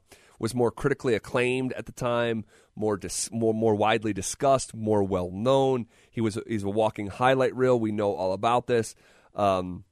was 0.45 0.53
more 0.53 0.69
critically 0.69 1.15
acclaimed 1.15 1.73
at 1.73 1.87
the 1.87 1.91
time 1.91 2.45
more 2.75 2.97
dis- 2.97 3.31
more 3.31 3.53
more 3.53 3.75
widely 3.75 4.13
discussed, 4.13 4.75
more 4.75 5.03
well 5.03 5.31
known. 5.31 5.87
He 6.11 6.21
was 6.21 6.37
he's 6.47 6.63
a 6.63 6.69
walking 6.69 7.07
highlight 7.07 7.55
reel. 7.55 7.79
We 7.79 7.91
know 7.91 8.13
all 8.13 8.33
about 8.33 8.67
this. 8.67 8.95
Um, 9.33 9.85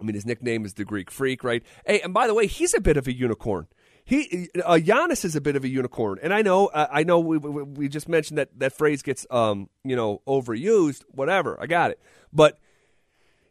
I 0.00 0.04
mean, 0.04 0.14
his 0.14 0.26
nickname 0.26 0.64
is 0.64 0.74
the 0.74 0.84
Greek 0.84 1.10
Freak, 1.10 1.42
right? 1.42 1.64
Hey, 1.84 2.00
and 2.00 2.14
by 2.14 2.26
the 2.26 2.34
way, 2.34 2.46
he's 2.46 2.74
a 2.74 2.80
bit 2.80 2.96
of 2.96 3.06
a 3.06 3.12
unicorn. 3.12 3.66
He 4.04 4.48
uh, 4.64 4.74
Giannis 4.74 5.24
is 5.24 5.36
a 5.36 5.40
bit 5.40 5.56
of 5.56 5.64
a 5.64 5.68
unicorn, 5.68 6.18
and 6.22 6.32
I 6.32 6.42
know 6.42 6.66
uh, 6.68 6.86
I 6.90 7.04
know 7.04 7.20
we, 7.20 7.38
we, 7.38 7.62
we 7.62 7.88
just 7.88 8.08
mentioned 8.08 8.38
that 8.38 8.58
that 8.58 8.72
phrase 8.72 9.02
gets 9.02 9.26
um 9.30 9.68
you 9.84 9.96
know 9.96 10.22
overused. 10.26 11.02
Whatever, 11.08 11.58
I 11.60 11.66
got 11.66 11.90
it, 11.90 12.00
but 12.32 12.58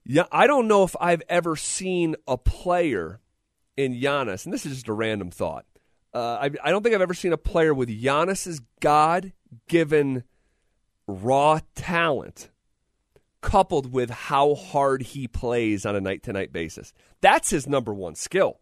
yeah, 0.05 0.25
I 0.31 0.47
don't 0.47 0.67
know 0.67 0.83
if 0.83 0.95
I've 0.99 1.21
ever 1.29 1.55
seen 1.55 2.15
a 2.27 2.37
player 2.37 3.19
in 3.77 3.93
Giannis, 3.93 4.45
and 4.45 4.53
this 4.53 4.65
is 4.65 4.73
just 4.73 4.87
a 4.87 4.93
random 4.93 5.31
thought. 5.31 5.65
Uh, 6.13 6.37
I, 6.41 6.49
I 6.63 6.71
don't 6.71 6.81
think 6.81 6.95
I've 6.95 7.01
ever 7.01 7.13
seen 7.13 7.33
a 7.33 7.37
player 7.37 7.73
with 7.73 7.89
Giannis's 7.89 8.61
God 8.79 9.33
given 9.67 10.23
raw 11.07 11.59
talent 11.75 12.49
coupled 13.41 13.93
with 13.93 14.09
how 14.09 14.53
hard 14.55 15.01
he 15.01 15.27
plays 15.27 15.85
on 15.85 15.95
a 15.95 16.01
night 16.01 16.23
to 16.23 16.33
night 16.33 16.51
basis. 16.51 16.93
That's 17.21 17.49
his 17.49 17.67
number 17.67 17.93
one 17.93 18.15
skill. 18.15 18.59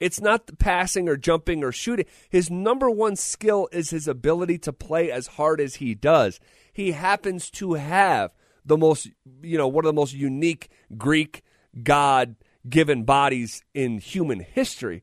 It's 0.00 0.20
not 0.20 0.46
the 0.46 0.56
passing 0.56 1.08
or 1.08 1.16
jumping 1.16 1.64
or 1.64 1.72
shooting. 1.72 2.06
His 2.28 2.50
number 2.50 2.90
one 2.90 3.16
skill 3.16 3.68
is 3.72 3.90
his 3.90 4.08
ability 4.08 4.58
to 4.58 4.72
play 4.72 5.10
as 5.10 5.28
hard 5.28 5.60
as 5.60 5.76
he 5.76 5.94
does. 5.94 6.40
He 6.72 6.92
happens 6.92 7.50
to 7.52 7.74
have 7.74 8.32
the 8.64 8.76
most, 8.76 9.08
you 9.42 9.56
know, 9.56 9.68
one 9.68 9.84
of 9.84 9.88
the 9.88 10.00
most 10.00 10.12
unique 10.12 10.68
Greek 10.96 11.42
God 11.82 12.36
given 12.68 13.04
bodies 13.04 13.62
in 13.72 13.98
human 13.98 14.40
history. 14.40 15.02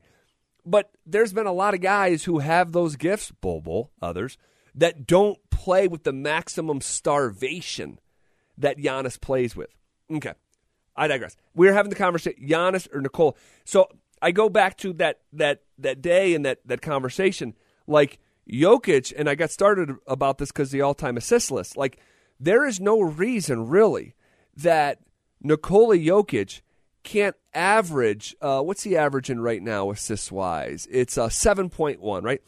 But 0.65 0.91
there's 1.05 1.33
been 1.33 1.47
a 1.47 1.53
lot 1.53 1.73
of 1.73 1.81
guys 1.81 2.23
who 2.23 2.39
have 2.39 2.71
those 2.71 2.95
gifts, 2.95 3.31
Bol 3.31 3.61
Bol, 3.61 3.91
others, 4.01 4.37
that 4.75 5.07
don't 5.07 5.37
play 5.49 5.87
with 5.87 6.03
the 6.03 6.13
maximum 6.13 6.81
starvation 6.81 7.99
that 8.57 8.77
Giannis 8.77 9.19
plays 9.19 9.55
with. 9.55 9.69
Okay. 10.11 10.33
I 10.95 11.07
digress. 11.07 11.35
We 11.53 11.67
are 11.67 11.73
having 11.73 11.89
the 11.89 11.95
conversation, 11.95 12.47
Giannis 12.47 12.87
or 12.93 13.01
Nikola. 13.01 13.33
So 13.65 13.87
I 14.21 14.31
go 14.31 14.49
back 14.49 14.77
to 14.77 14.93
that 14.93 15.21
that 15.33 15.63
that 15.79 16.01
day 16.01 16.35
and 16.35 16.45
that 16.45 16.59
that 16.65 16.81
conversation. 16.81 17.55
Like 17.87 18.19
Jokic, 18.49 19.13
and 19.17 19.29
I 19.29 19.35
got 19.35 19.51
started 19.51 19.95
about 20.05 20.37
this 20.37 20.51
because 20.51 20.71
the 20.71 20.81
all-time 20.81 21.17
assist 21.17 21.49
list. 21.51 21.77
Like 21.77 21.99
there 22.39 22.65
is 22.65 22.79
no 22.79 23.01
reason 23.01 23.67
really 23.67 24.15
that 24.55 24.99
Nikola 25.41 25.97
Jokic 25.97 26.61
can't 27.03 27.35
average. 27.53 28.35
Uh, 28.41 28.61
what's 28.61 28.83
he 28.83 28.95
averaging 28.95 29.39
right 29.39 29.61
now, 29.61 29.91
assist 29.91 30.31
wise? 30.31 30.87
It's 30.91 31.17
uh, 31.17 31.29
seven 31.29 31.69
point 31.69 32.01
one, 32.01 32.23
right? 32.23 32.41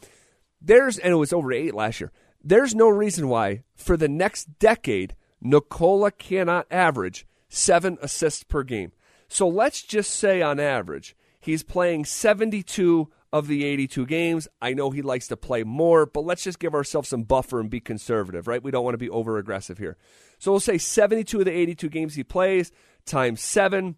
There's 0.60 0.98
and 0.98 1.12
it 1.12 1.16
was 1.16 1.32
over 1.32 1.52
eight 1.52 1.74
last 1.74 2.00
year. 2.00 2.12
There's 2.42 2.74
no 2.74 2.88
reason 2.88 3.28
why 3.28 3.62
for 3.74 3.96
the 3.96 4.08
next 4.08 4.58
decade 4.58 5.14
Nikola 5.40 6.10
cannot 6.10 6.66
average 6.70 7.26
seven 7.48 7.98
assists 8.02 8.44
per 8.44 8.62
game. 8.62 8.92
So 9.28 9.48
let's 9.48 9.82
just 9.82 10.10
say 10.10 10.42
on 10.42 10.60
average 10.60 11.16
he's 11.40 11.62
playing 11.62 12.04
72 12.04 13.10
of 13.32 13.48
the 13.48 13.64
82 13.64 14.06
games. 14.06 14.46
I 14.62 14.74
know 14.74 14.90
he 14.90 15.02
likes 15.02 15.26
to 15.28 15.36
play 15.36 15.64
more, 15.64 16.06
but 16.06 16.24
let's 16.24 16.44
just 16.44 16.60
give 16.60 16.72
ourselves 16.72 17.08
some 17.08 17.24
buffer 17.24 17.58
and 17.58 17.68
be 17.68 17.80
conservative, 17.80 18.46
right? 18.46 18.62
We 18.62 18.70
don't 18.70 18.84
want 18.84 18.94
to 18.94 18.98
be 18.98 19.10
over 19.10 19.38
aggressive 19.38 19.76
here. 19.76 19.96
So 20.38 20.52
we'll 20.52 20.60
say 20.60 20.78
72 20.78 21.40
of 21.40 21.44
the 21.44 21.50
82 21.50 21.88
games 21.88 22.14
he 22.14 22.22
plays 22.22 22.70
times 23.04 23.40
seven 23.40 23.96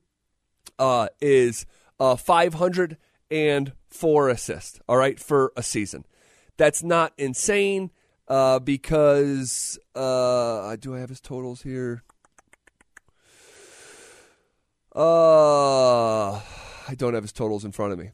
uh, 0.79 1.09
is 1.21 1.67
uh, 1.99 2.17
504 2.17 4.29
assists, 4.29 4.81
all 4.89 4.97
right, 4.97 5.19
for 5.19 5.53
a 5.57 5.63
season. 5.63 6.05
That's 6.57 6.83
not 6.83 7.13
insane 7.19 7.91
uh, 8.29 8.59
because 8.59 9.79
uh, 9.95 10.77
do 10.77 10.95
I 10.95 11.01
have 11.01 11.11
his 11.11 11.21
totals 11.21 11.63
here? 11.63 12.03
Uh, 14.95 16.33
I 16.33 16.95
don't 16.97 17.15
have 17.15 17.25
his 17.25 17.33
totals 17.33 17.65
in 17.65 17.73
front 17.73 17.93
of 17.93 17.99
me. 17.99 18.11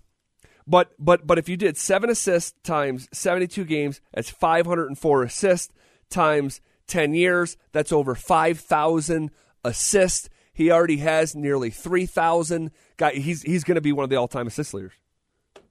But 0.67 0.93
but 0.99 1.27
but 1.27 1.39
if 1.39 1.49
you 1.49 1.57
did 1.57 1.77
seven 1.77 2.11
assists 2.11 2.55
times 2.63 3.09
72 3.13 3.65
games, 3.65 4.01
that's 4.13 4.31
504 4.31 5.23
assists 5.23 5.73
times 6.11 6.61
10 6.87 7.15
years. 7.15 7.57
That's 7.73 7.93
over 7.93 8.15
5,000 8.15 9.31
assists. 9.65 10.29
He 10.53 10.71
already 10.71 10.99
has 10.99 11.35
nearly 11.35 11.71
3,000. 11.71 12.71
Guy, 12.97 13.13
he's 13.13 13.43
he's 13.43 13.65
going 13.65 13.77
to 13.77 13.81
be 13.81 13.93
one 13.93 14.05
of 14.05 14.11
the 14.11 14.17
all-time 14.17 14.47
assist 14.47 14.75
leaders. 14.75 14.93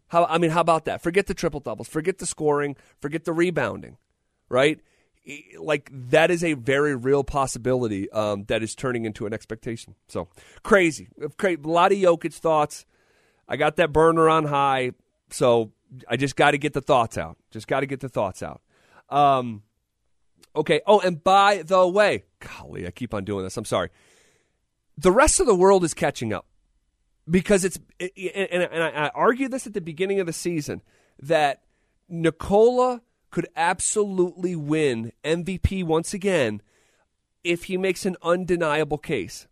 How 0.07 0.25
I 0.25 0.37
mean, 0.39 0.51
how 0.51 0.61
about 0.61 0.85
that? 0.85 1.01
Forget 1.01 1.27
the 1.27 1.33
triple 1.33 1.59
doubles, 1.59 1.87
forget 1.87 2.17
the 2.17 2.25
scoring, 2.25 2.75
forget 2.99 3.23
the 3.23 3.31
rebounding, 3.31 3.97
right? 4.49 4.79
Like 5.57 5.89
that 6.09 6.31
is 6.31 6.43
a 6.43 6.53
very 6.53 6.95
real 6.95 7.23
possibility 7.23 8.11
um, 8.11 8.43
that 8.45 8.63
is 8.63 8.75
turning 8.75 9.05
into 9.05 9.25
an 9.25 9.33
expectation. 9.33 9.95
So 10.07 10.27
crazy, 10.63 11.07
a 11.21 11.55
lot 11.63 11.91
of 11.91 11.97
Jokic 11.97 12.33
thoughts. 12.33 12.85
I 13.47 13.55
got 13.55 13.75
that 13.77 13.93
burner 13.93 14.27
on 14.29 14.45
high, 14.45 14.91
so 15.29 15.71
I 16.07 16.17
just 16.17 16.35
got 16.35 16.51
to 16.51 16.57
get 16.57 16.73
the 16.73 16.81
thoughts 16.81 17.17
out. 17.17 17.37
Just 17.51 17.67
got 17.67 17.81
to 17.81 17.85
get 17.85 17.99
the 17.99 18.09
thoughts 18.09 18.41
out. 18.43 18.61
Um, 19.09 19.63
okay. 20.55 20.81
Oh, 20.85 20.99
and 20.99 21.23
by 21.23 21.61
the 21.63 21.87
way, 21.87 22.23
golly, 22.39 22.87
I 22.87 22.91
keep 22.91 23.13
on 23.13 23.25
doing 23.25 23.43
this. 23.43 23.57
I'm 23.57 23.65
sorry. 23.65 23.89
The 25.01 25.11
rest 25.11 25.39
of 25.39 25.47
the 25.47 25.55
world 25.55 25.83
is 25.83 25.95
catching 25.95 26.31
up 26.31 26.45
because 27.27 27.65
it's 27.65 27.79
and, 27.99 28.63
I 28.63 29.09
argued 29.15 29.49
this 29.49 29.65
at 29.65 29.73
the 29.73 29.81
beginning 29.81 30.19
of 30.19 30.27
the 30.27 30.33
season 30.33 30.83
that 31.19 31.63
Nikola 32.07 33.01
could 33.31 33.47
absolutely 33.55 34.55
win 34.55 35.11
MVP 35.23 35.83
once 35.83 36.13
again 36.13 36.61
if 37.43 37.63
he 37.63 37.77
makes 37.77 38.05
an 38.05 38.15
undeniable 38.21 38.99
case. 38.99 39.47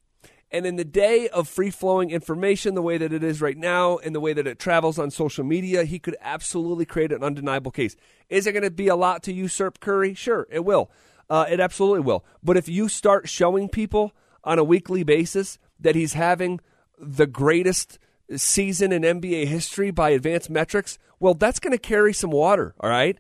And 0.51 0.67
in 0.67 0.75
the 0.75 0.85
day 0.85 1.27
of 1.29 1.47
free 1.47 1.71
flowing 1.71 2.11
information, 2.11 2.75
the 2.75 2.83
way 2.83 2.99
that 2.99 3.11
it 3.11 3.23
is 3.23 3.41
right 3.41 3.57
now, 3.57 3.97
and 3.97 4.13
the 4.13 4.19
way 4.19 4.33
that 4.33 4.45
it 4.45 4.59
travels 4.59 4.99
on 4.99 5.09
social 5.09 5.43
media, 5.43 5.83
he 5.83 5.97
could 5.97 6.17
absolutely 6.21 6.85
create 6.85 7.11
an 7.11 7.23
undeniable 7.23 7.71
case. 7.71 7.95
Is 8.29 8.45
it 8.45 8.51
going 8.51 8.63
to 8.63 8.71
be 8.71 8.87
a 8.87 8.95
lot 8.95 9.23
to 9.23 9.33
usurp 9.33 9.79
Curry? 9.79 10.13
Sure, 10.13 10.47
it 10.51 10.63
will. 10.63 10.91
Uh, 11.27 11.45
it 11.49 11.59
absolutely 11.59 12.01
will. 12.01 12.23
But 12.43 12.57
if 12.57 12.69
you 12.69 12.87
start 12.87 13.29
showing 13.29 13.67
people 13.67 14.11
on 14.49 14.57
a 14.57 14.63
weekly 14.63 15.03
basis 15.03 15.59
that 15.79 15.93
he's 15.93 16.13
having 16.13 16.59
the 16.97 17.27
greatest 17.27 17.99
season 18.35 18.91
in 18.91 19.03
NBA 19.03 19.45
history 19.45 19.91
by 19.91 20.09
advanced 20.09 20.49
metrics, 20.49 20.97
well, 21.19 21.35
that's 21.35 21.59
going 21.59 21.71
to 21.71 21.77
carry 21.77 22.13
some 22.13 22.31
water, 22.31 22.73
all 22.79 22.89
right? 22.89 23.19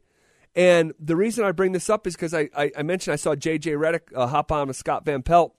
And 0.55 0.91
the 0.99 1.15
reason 1.15 1.45
I 1.45 1.51
bring 1.51 1.71
this 1.73 1.87
up 1.87 2.07
is 2.07 2.15
because 2.15 2.33
I, 2.33 2.49
I, 2.57 2.71
I, 2.75 2.81
mentioned 2.81 3.13
I 3.13 3.17
saw 3.17 3.35
JJ 3.35 3.77
Redick 3.77 4.11
uh, 4.15 4.25
hop 4.25 4.51
on 4.51 4.69
with 4.69 4.75
Scott 4.75 5.05
Van 5.05 5.21
Pelt 5.21 5.53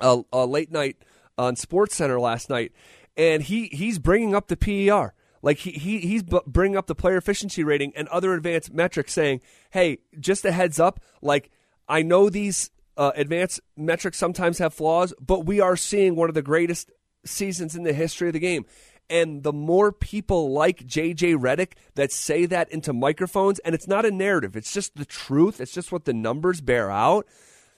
uh, 0.00 0.22
late 0.44 0.70
night 0.70 0.98
on 1.36 1.56
Sports 1.56 1.96
Center 1.96 2.20
last 2.20 2.48
night, 2.48 2.70
and 3.16 3.42
he, 3.42 3.66
he's 3.72 3.98
bringing 3.98 4.32
up 4.32 4.46
the 4.46 4.56
PER. 4.56 5.12
Like 5.42 5.58
he, 5.58 5.72
he 5.72 5.98
he's 5.98 6.22
bringing 6.22 6.78
up 6.78 6.86
the 6.86 6.94
player 6.94 7.16
efficiency 7.16 7.64
rating 7.64 7.92
and 7.96 8.08
other 8.08 8.32
advanced 8.32 8.72
metrics, 8.72 9.12
saying, 9.12 9.42
"Hey, 9.72 9.98
just 10.18 10.42
a 10.46 10.52
heads 10.52 10.80
up. 10.80 11.00
Like 11.20 11.50
I 11.86 12.00
know 12.00 12.30
these 12.30 12.70
uh, 12.96 13.12
advanced 13.16 13.60
metrics 13.76 14.18
sometimes 14.18 14.58
have 14.58 14.74
flaws, 14.74 15.12
but 15.20 15.46
we 15.46 15.60
are 15.60 15.76
seeing 15.76 16.16
one 16.16 16.28
of 16.28 16.34
the 16.34 16.42
greatest 16.42 16.90
seasons 17.24 17.74
in 17.74 17.82
the 17.82 17.92
history 17.92 18.28
of 18.28 18.32
the 18.32 18.38
game. 18.38 18.64
And 19.10 19.42
the 19.42 19.52
more 19.52 19.92
people 19.92 20.52
like 20.52 20.86
JJ 20.86 21.36
Redick 21.36 21.72
that 21.94 22.10
say 22.10 22.46
that 22.46 22.70
into 22.72 22.92
microphones, 22.92 23.58
and 23.60 23.74
it's 23.74 23.88
not 23.88 24.06
a 24.06 24.10
narrative, 24.10 24.56
it's 24.56 24.72
just 24.72 24.96
the 24.96 25.04
truth, 25.04 25.60
it's 25.60 25.72
just 25.72 25.92
what 25.92 26.04
the 26.06 26.14
numbers 26.14 26.60
bear 26.60 26.90
out, 26.90 27.26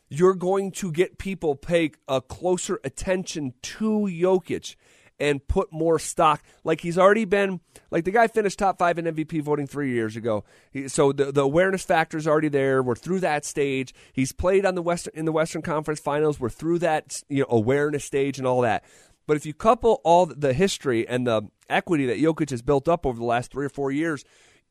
you're 0.08 0.34
going 0.34 0.70
to 0.70 0.92
get 0.92 1.18
people 1.18 1.56
pay 1.56 1.90
a 2.06 2.20
closer 2.20 2.80
attention 2.84 3.54
to 3.62 4.06
Jokic 4.08 4.76
and 5.18 5.46
put 5.46 5.72
more 5.72 5.98
stock. 5.98 6.42
Like 6.64 6.80
he's 6.80 6.98
already 6.98 7.24
been, 7.24 7.60
like 7.90 8.04
the 8.04 8.10
guy 8.10 8.26
finished 8.26 8.58
top 8.58 8.78
five 8.78 8.98
in 8.98 9.06
MVP 9.06 9.42
voting 9.42 9.66
three 9.66 9.92
years 9.92 10.16
ago. 10.16 10.44
So 10.88 11.12
the, 11.12 11.32
the 11.32 11.42
awareness 11.42 11.84
factor 11.84 12.16
is 12.16 12.26
already 12.26 12.48
there. 12.48 12.82
We're 12.82 12.96
through 12.96 13.20
that 13.20 13.44
stage. 13.44 13.94
He's 14.12 14.32
played 14.32 14.66
on 14.66 14.74
the 14.74 14.82
Western 14.82 15.12
in 15.14 15.24
the 15.24 15.32
Western 15.32 15.62
Conference 15.62 16.00
Finals. 16.00 16.38
We're 16.38 16.48
through 16.50 16.80
that 16.80 17.22
you 17.28 17.40
know 17.40 17.46
awareness 17.48 18.04
stage 18.04 18.38
and 18.38 18.46
all 18.46 18.60
that. 18.62 18.84
But 19.26 19.36
if 19.36 19.44
you 19.44 19.54
couple 19.54 20.00
all 20.04 20.26
the 20.26 20.52
history 20.52 21.06
and 21.06 21.26
the 21.26 21.42
equity 21.68 22.06
that 22.06 22.18
Jokic 22.18 22.50
has 22.50 22.62
built 22.62 22.88
up 22.88 23.04
over 23.04 23.18
the 23.18 23.24
last 23.24 23.50
three 23.50 23.66
or 23.66 23.70
four 23.70 23.90
years, 23.90 24.24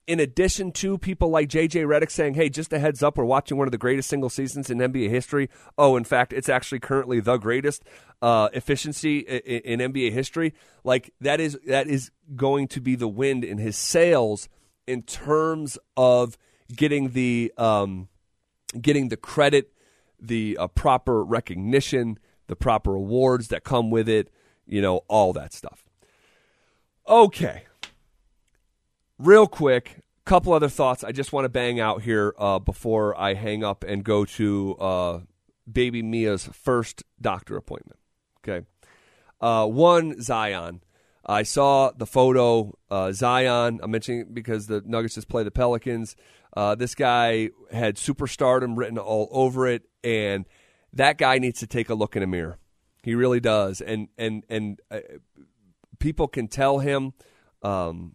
in 0.07 0.19
addition 0.19 0.71
to 0.73 0.97
people 0.97 1.29
like 1.29 1.49
JJ 1.49 1.85
Redick 1.85 2.11
saying, 2.11 2.35
"Hey, 2.35 2.49
just 2.49 2.71
a 2.73 2.79
heads 2.79 3.01
up, 3.01 3.17
we're 3.17 3.25
watching 3.25 3.57
one 3.57 3.67
of 3.67 3.71
the 3.71 3.77
greatest 3.77 4.09
single 4.09 4.29
seasons 4.29 4.69
in 4.69 4.79
NBA 4.79 5.09
history." 5.09 5.49
Oh, 5.77 5.95
in 5.95 6.03
fact, 6.03 6.33
it's 6.33 6.49
actually 6.49 6.79
currently 6.79 7.19
the 7.19 7.37
greatest 7.37 7.83
uh, 8.21 8.49
efficiency 8.53 9.19
in, 9.19 9.79
in, 9.79 9.93
NBA 9.93 10.11
history. 10.11 10.53
Like 10.83 11.13
that 11.21 11.39
is 11.39 11.57
that 11.67 11.87
is 11.87 12.11
going 12.35 12.67
to 12.69 12.81
be 12.81 12.95
the 12.95 13.07
wind 13.07 13.43
in 13.43 13.57
his 13.57 13.77
sails 13.77 14.49
in 14.87 15.01
terms 15.03 15.77
of 15.97 16.37
getting 16.75 17.09
the 17.11 17.51
um, 17.57 18.07
getting 18.79 19.09
the 19.09 19.17
credit, 19.17 19.71
the 20.19 20.57
uh, 20.59 20.67
proper 20.67 21.23
recognition, 21.23 22.19
the 22.47 22.55
proper 22.55 22.95
awards 22.95 23.47
that 23.47 23.63
come 23.63 23.89
with 23.89 24.07
it 24.07 24.29
you 24.65 24.81
know, 24.81 25.01
all 25.07 25.33
that 25.33 25.53
stuff. 25.53 25.83
Okay. 27.07 27.63
Real 29.17 29.47
quick, 29.47 30.03
couple 30.25 30.53
other 30.53 30.69
thoughts 30.69 31.03
I 31.03 31.11
just 31.11 31.31
want 31.31 31.45
to 31.45 31.49
bang 31.49 31.79
out 31.79 32.01
here 32.01 32.33
uh, 32.37 32.59
before 32.59 33.17
I 33.19 33.35
hang 33.35 33.63
up 33.63 33.83
and 33.83 34.03
go 34.03 34.25
to 34.25 34.75
uh, 34.75 35.19
baby 35.71 36.01
Mia's 36.01 36.49
first 36.51 37.03
doctor 37.21 37.55
appointment. 37.55 37.99
Okay. 38.39 38.65
Uh, 39.39 39.67
one, 39.67 40.21
Zion. 40.21 40.81
I 41.25 41.43
saw 41.43 41.91
the 41.91 42.05
photo. 42.05 42.77
Uh, 42.89 43.11
Zion, 43.11 43.79
I'm 43.81 43.91
mentioning 43.91 44.27
because 44.33 44.67
the 44.67 44.83
Nuggets 44.85 45.15
just 45.15 45.27
play 45.27 45.43
the 45.43 45.51
Pelicans. 45.51 46.15
Uh, 46.55 46.75
this 46.75 46.95
guy 46.95 47.49
had 47.71 47.95
superstardom 47.95 48.77
written 48.77 48.97
all 48.97 49.27
over 49.31 49.67
it, 49.67 49.83
and 50.03 50.45
that 50.93 51.17
guy 51.17 51.39
needs 51.39 51.59
to 51.59 51.67
take 51.67 51.89
a 51.89 51.95
look 51.95 52.15
in 52.15 52.23
a 52.23 52.27
mirror. 52.27 52.59
He 53.03 53.15
really 53.15 53.39
does, 53.39 53.81
and 53.81 54.07
and 54.17 54.43
and 54.49 54.79
uh, 54.89 54.99
people 55.99 56.27
can 56.27 56.47
tell 56.47 56.79
him, 56.79 57.13
um, 57.61 58.14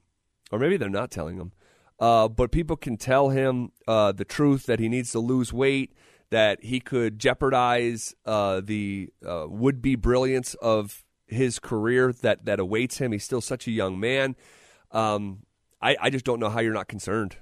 or 0.51 0.59
maybe 0.59 0.77
they're 0.77 0.89
not 0.89 1.11
telling 1.11 1.37
him, 1.37 1.53
uh, 1.99 2.29
but 2.29 2.51
people 2.51 2.77
can 2.77 2.97
tell 2.97 3.29
him 3.29 3.73
uh, 3.87 4.13
the 4.13 4.25
truth 4.25 4.67
that 4.67 4.81
he 4.81 4.89
needs 4.89 5.13
to 5.13 5.19
lose 5.19 5.53
weight, 5.53 5.93
that 6.31 6.63
he 6.65 6.81
could 6.81 7.19
jeopardize 7.19 8.15
uh, 8.25 8.61
the 8.65 9.11
uh, 9.27 9.47
would-be 9.49 9.97
brilliance 9.97 10.55
of 10.55 11.05
his 11.27 11.59
career 11.59 12.13
that 12.13 12.45
that 12.45 12.59
awaits 12.59 12.99
him. 12.99 13.13
He's 13.13 13.25
still 13.25 13.41
such 13.41 13.67
a 13.67 13.71
young 13.71 14.01
man. 14.01 14.37
Um, 14.91 15.41
I, 15.81 15.97
I 16.01 16.11
just 16.11 16.25
don't 16.25 16.41
know 16.41 16.51
how 16.51 16.61
you're 16.61 16.75
not 16.75 16.89
concerned. 16.89 17.37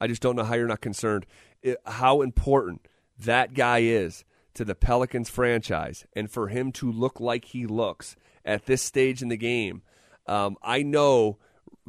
I 0.00 0.06
just 0.08 0.22
don't 0.22 0.36
know 0.36 0.44
how 0.44 0.54
you're 0.54 0.66
not 0.66 0.80
concerned. 0.80 1.26
It, 1.62 1.78
how 1.86 2.22
important 2.22 2.86
that 3.18 3.54
guy 3.54 3.78
is 3.78 4.24
to 4.54 4.64
the 4.64 4.74
Pelicans 4.74 5.28
franchise 5.28 6.06
and 6.14 6.30
for 6.30 6.48
him 6.48 6.72
to 6.72 6.90
look 6.90 7.20
like 7.20 7.46
he 7.46 7.66
looks 7.66 8.16
at 8.44 8.66
this 8.66 8.82
stage 8.82 9.22
in 9.22 9.28
the 9.28 9.36
game, 9.36 9.82
um, 10.26 10.56
I 10.62 10.82
know 10.82 11.38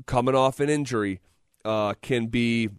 coming 0.06 0.36
off 0.36 0.60
an 0.60 0.70
injury 0.70 1.22
uh, 1.66 1.94
can 2.02 2.28
be, 2.28 2.70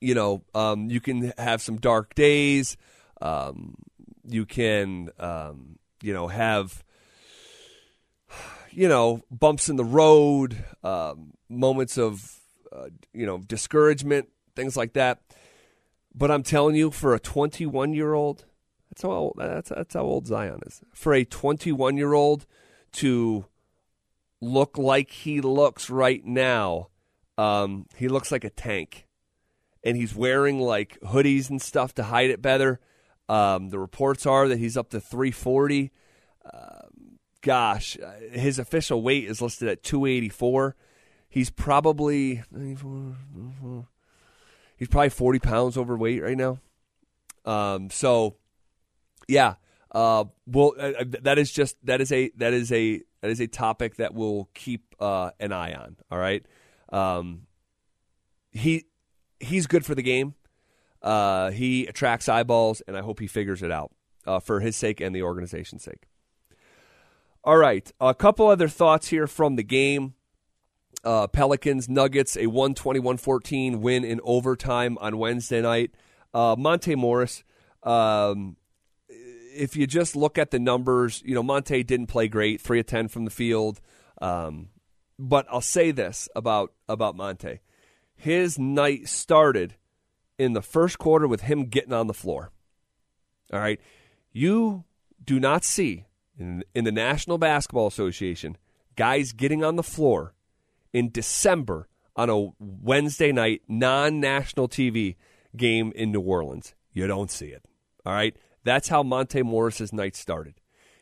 you 0.00 0.14
know, 0.14 0.42
um, 0.54 0.90
you 0.90 1.00
can 1.00 1.32
have 1.38 1.62
some 1.62 1.76
dark 1.76 2.14
days. 2.14 2.76
Um, 3.20 3.74
you 4.26 4.46
can, 4.46 5.10
um, 5.18 5.78
you 6.02 6.12
know, 6.12 6.28
have, 6.28 6.82
you 8.70 8.88
know, 8.88 9.22
bumps 9.30 9.68
in 9.68 9.76
the 9.76 9.84
road, 9.84 10.56
um, 10.82 11.34
moments 11.48 11.98
of, 11.98 12.40
uh, 12.72 12.88
you 13.12 13.26
know, 13.26 13.38
discouragement, 13.38 14.28
things 14.56 14.76
like 14.76 14.94
that. 14.94 15.20
But 16.14 16.30
I'm 16.30 16.42
telling 16.42 16.76
you, 16.76 16.90
for 16.90 17.14
a 17.14 17.20
21 17.20 17.92
year 17.92 18.14
old, 18.14 18.44
that's 18.90 19.02
how 19.02 19.10
old, 19.10 19.34
that's, 19.36 19.70
that's 19.70 19.94
how 19.94 20.02
old 20.02 20.26
Zion 20.26 20.60
is. 20.66 20.80
For 20.92 21.12
a 21.12 21.24
21 21.24 21.96
year 21.96 22.12
old 22.12 22.46
to 22.92 23.46
look 24.44 24.78
like 24.78 25.10
he 25.10 25.40
looks 25.40 25.90
right 25.90 26.24
now, 26.24 26.88
um, 27.38 27.86
he 27.96 28.08
looks 28.08 28.30
like 28.30 28.44
a 28.44 28.50
tank. 28.50 29.06
And 29.82 29.96
he's 29.96 30.14
wearing 30.14 30.60
like 30.60 30.98
hoodies 31.00 31.50
and 31.50 31.60
stuff 31.60 31.94
to 31.96 32.04
hide 32.04 32.30
it 32.30 32.40
better. 32.40 32.80
Um, 33.28 33.68
the 33.70 33.78
reports 33.78 34.24
are 34.24 34.48
that 34.48 34.58
he's 34.58 34.76
up 34.76 34.90
to 34.90 35.00
340. 35.00 35.90
Uh, 36.44 36.58
gosh, 37.42 37.98
his 38.32 38.58
official 38.58 39.02
weight 39.02 39.24
is 39.24 39.42
listed 39.42 39.68
at 39.68 39.82
284. 39.82 40.74
He's 41.28 41.50
probably 41.50 42.42
he's 44.78 44.88
probably 44.88 45.10
40 45.10 45.38
pounds 45.40 45.76
overweight 45.76 46.22
right 46.22 46.36
now. 46.36 46.60
Um, 47.44 47.90
so, 47.90 48.36
yeah, 49.28 49.54
uh, 49.94 50.24
well, 50.46 50.74
uh, 50.78 50.92
uh, 51.00 51.04
that 51.22 51.38
is 51.38 51.52
just 51.52 51.76
that 51.86 52.00
is 52.00 52.10
a 52.10 52.30
that 52.36 52.52
is 52.52 52.72
a 52.72 53.00
that 53.22 53.30
is 53.30 53.40
a 53.40 53.46
topic 53.46 53.96
that 53.96 54.12
we'll 54.12 54.48
keep 54.52 54.94
uh, 54.98 55.30
an 55.38 55.52
eye 55.52 55.72
on. 55.72 55.96
All 56.10 56.18
right, 56.18 56.44
um, 56.92 57.46
he 58.50 58.86
he's 59.38 59.66
good 59.68 59.86
for 59.86 59.94
the 59.94 60.02
game. 60.02 60.34
Uh, 61.00 61.50
he 61.50 61.86
attracts 61.86 62.28
eyeballs, 62.28 62.82
and 62.88 62.96
I 62.96 63.02
hope 63.02 63.20
he 63.20 63.28
figures 63.28 63.62
it 63.62 63.70
out 63.70 63.92
uh, 64.26 64.40
for 64.40 64.60
his 64.60 64.74
sake 64.74 65.00
and 65.00 65.14
the 65.14 65.22
organization's 65.22 65.84
sake. 65.84 66.08
All 67.44 67.58
right, 67.58 67.90
a 68.00 68.14
couple 68.14 68.48
other 68.48 68.68
thoughts 68.68 69.08
here 69.08 69.26
from 69.26 69.56
the 69.56 69.62
game. 69.62 70.14
Uh, 71.04 71.26
Pelicans 71.26 71.86
Nuggets 71.86 72.34
a 72.34 72.46
121-14 72.46 73.80
win 73.80 74.04
in 74.04 74.20
overtime 74.24 74.96
on 75.02 75.18
Wednesday 75.18 75.60
night. 75.60 75.90
Uh, 76.32 76.56
Monte 76.58 76.94
Morris, 76.94 77.44
um, 77.82 78.56
if 79.54 79.76
you 79.76 79.86
just 79.86 80.16
look 80.16 80.38
at 80.38 80.50
the 80.50 80.58
numbers, 80.58 81.22
you 81.24 81.34
know 81.34 81.42
Monte 81.42 81.82
didn't 81.84 82.06
play 82.06 82.28
great, 82.28 82.60
three 82.60 82.80
of 82.80 82.86
ten 82.86 83.08
from 83.08 83.24
the 83.24 83.30
field. 83.30 83.80
Um, 84.20 84.68
but 85.18 85.46
I'll 85.50 85.60
say 85.60 85.90
this 85.90 86.28
about 86.34 86.72
about 86.88 87.16
Monte: 87.16 87.60
his 88.14 88.58
night 88.58 89.08
started 89.08 89.74
in 90.38 90.52
the 90.52 90.62
first 90.62 90.98
quarter 90.98 91.28
with 91.28 91.42
him 91.42 91.66
getting 91.66 91.92
on 91.92 92.06
the 92.06 92.14
floor. 92.14 92.50
All 93.52 93.60
right. 93.60 93.80
You 94.32 94.84
do 95.24 95.38
not 95.38 95.64
see 95.64 96.06
in, 96.38 96.64
in 96.74 96.84
the 96.84 96.92
National 96.92 97.38
Basketball 97.38 97.86
Association 97.86 98.56
guys 98.96 99.32
getting 99.32 99.64
on 99.64 99.76
the 99.76 99.82
floor 99.82 100.34
in 100.92 101.10
December 101.10 101.88
on 102.16 102.30
a 102.30 102.48
Wednesday 102.58 103.32
night 103.32 103.62
non 103.68 104.20
national 104.20 104.68
TV 104.68 105.16
game 105.56 105.92
in 105.94 106.12
New 106.12 106.20
Orleans. 106.20 106.74
You 106.92 107.06
don't 107.06 107.30
see 107.30 107.46
it. 107.46 107.64
All 108.04 108.12
right. 108.12 108.36
That's 108.64 108.88
how 108.88 109.02
Monte 109.02 109.42
Morris's 109.42 109.92
night 109.92 110.16
started. 110.16 110.54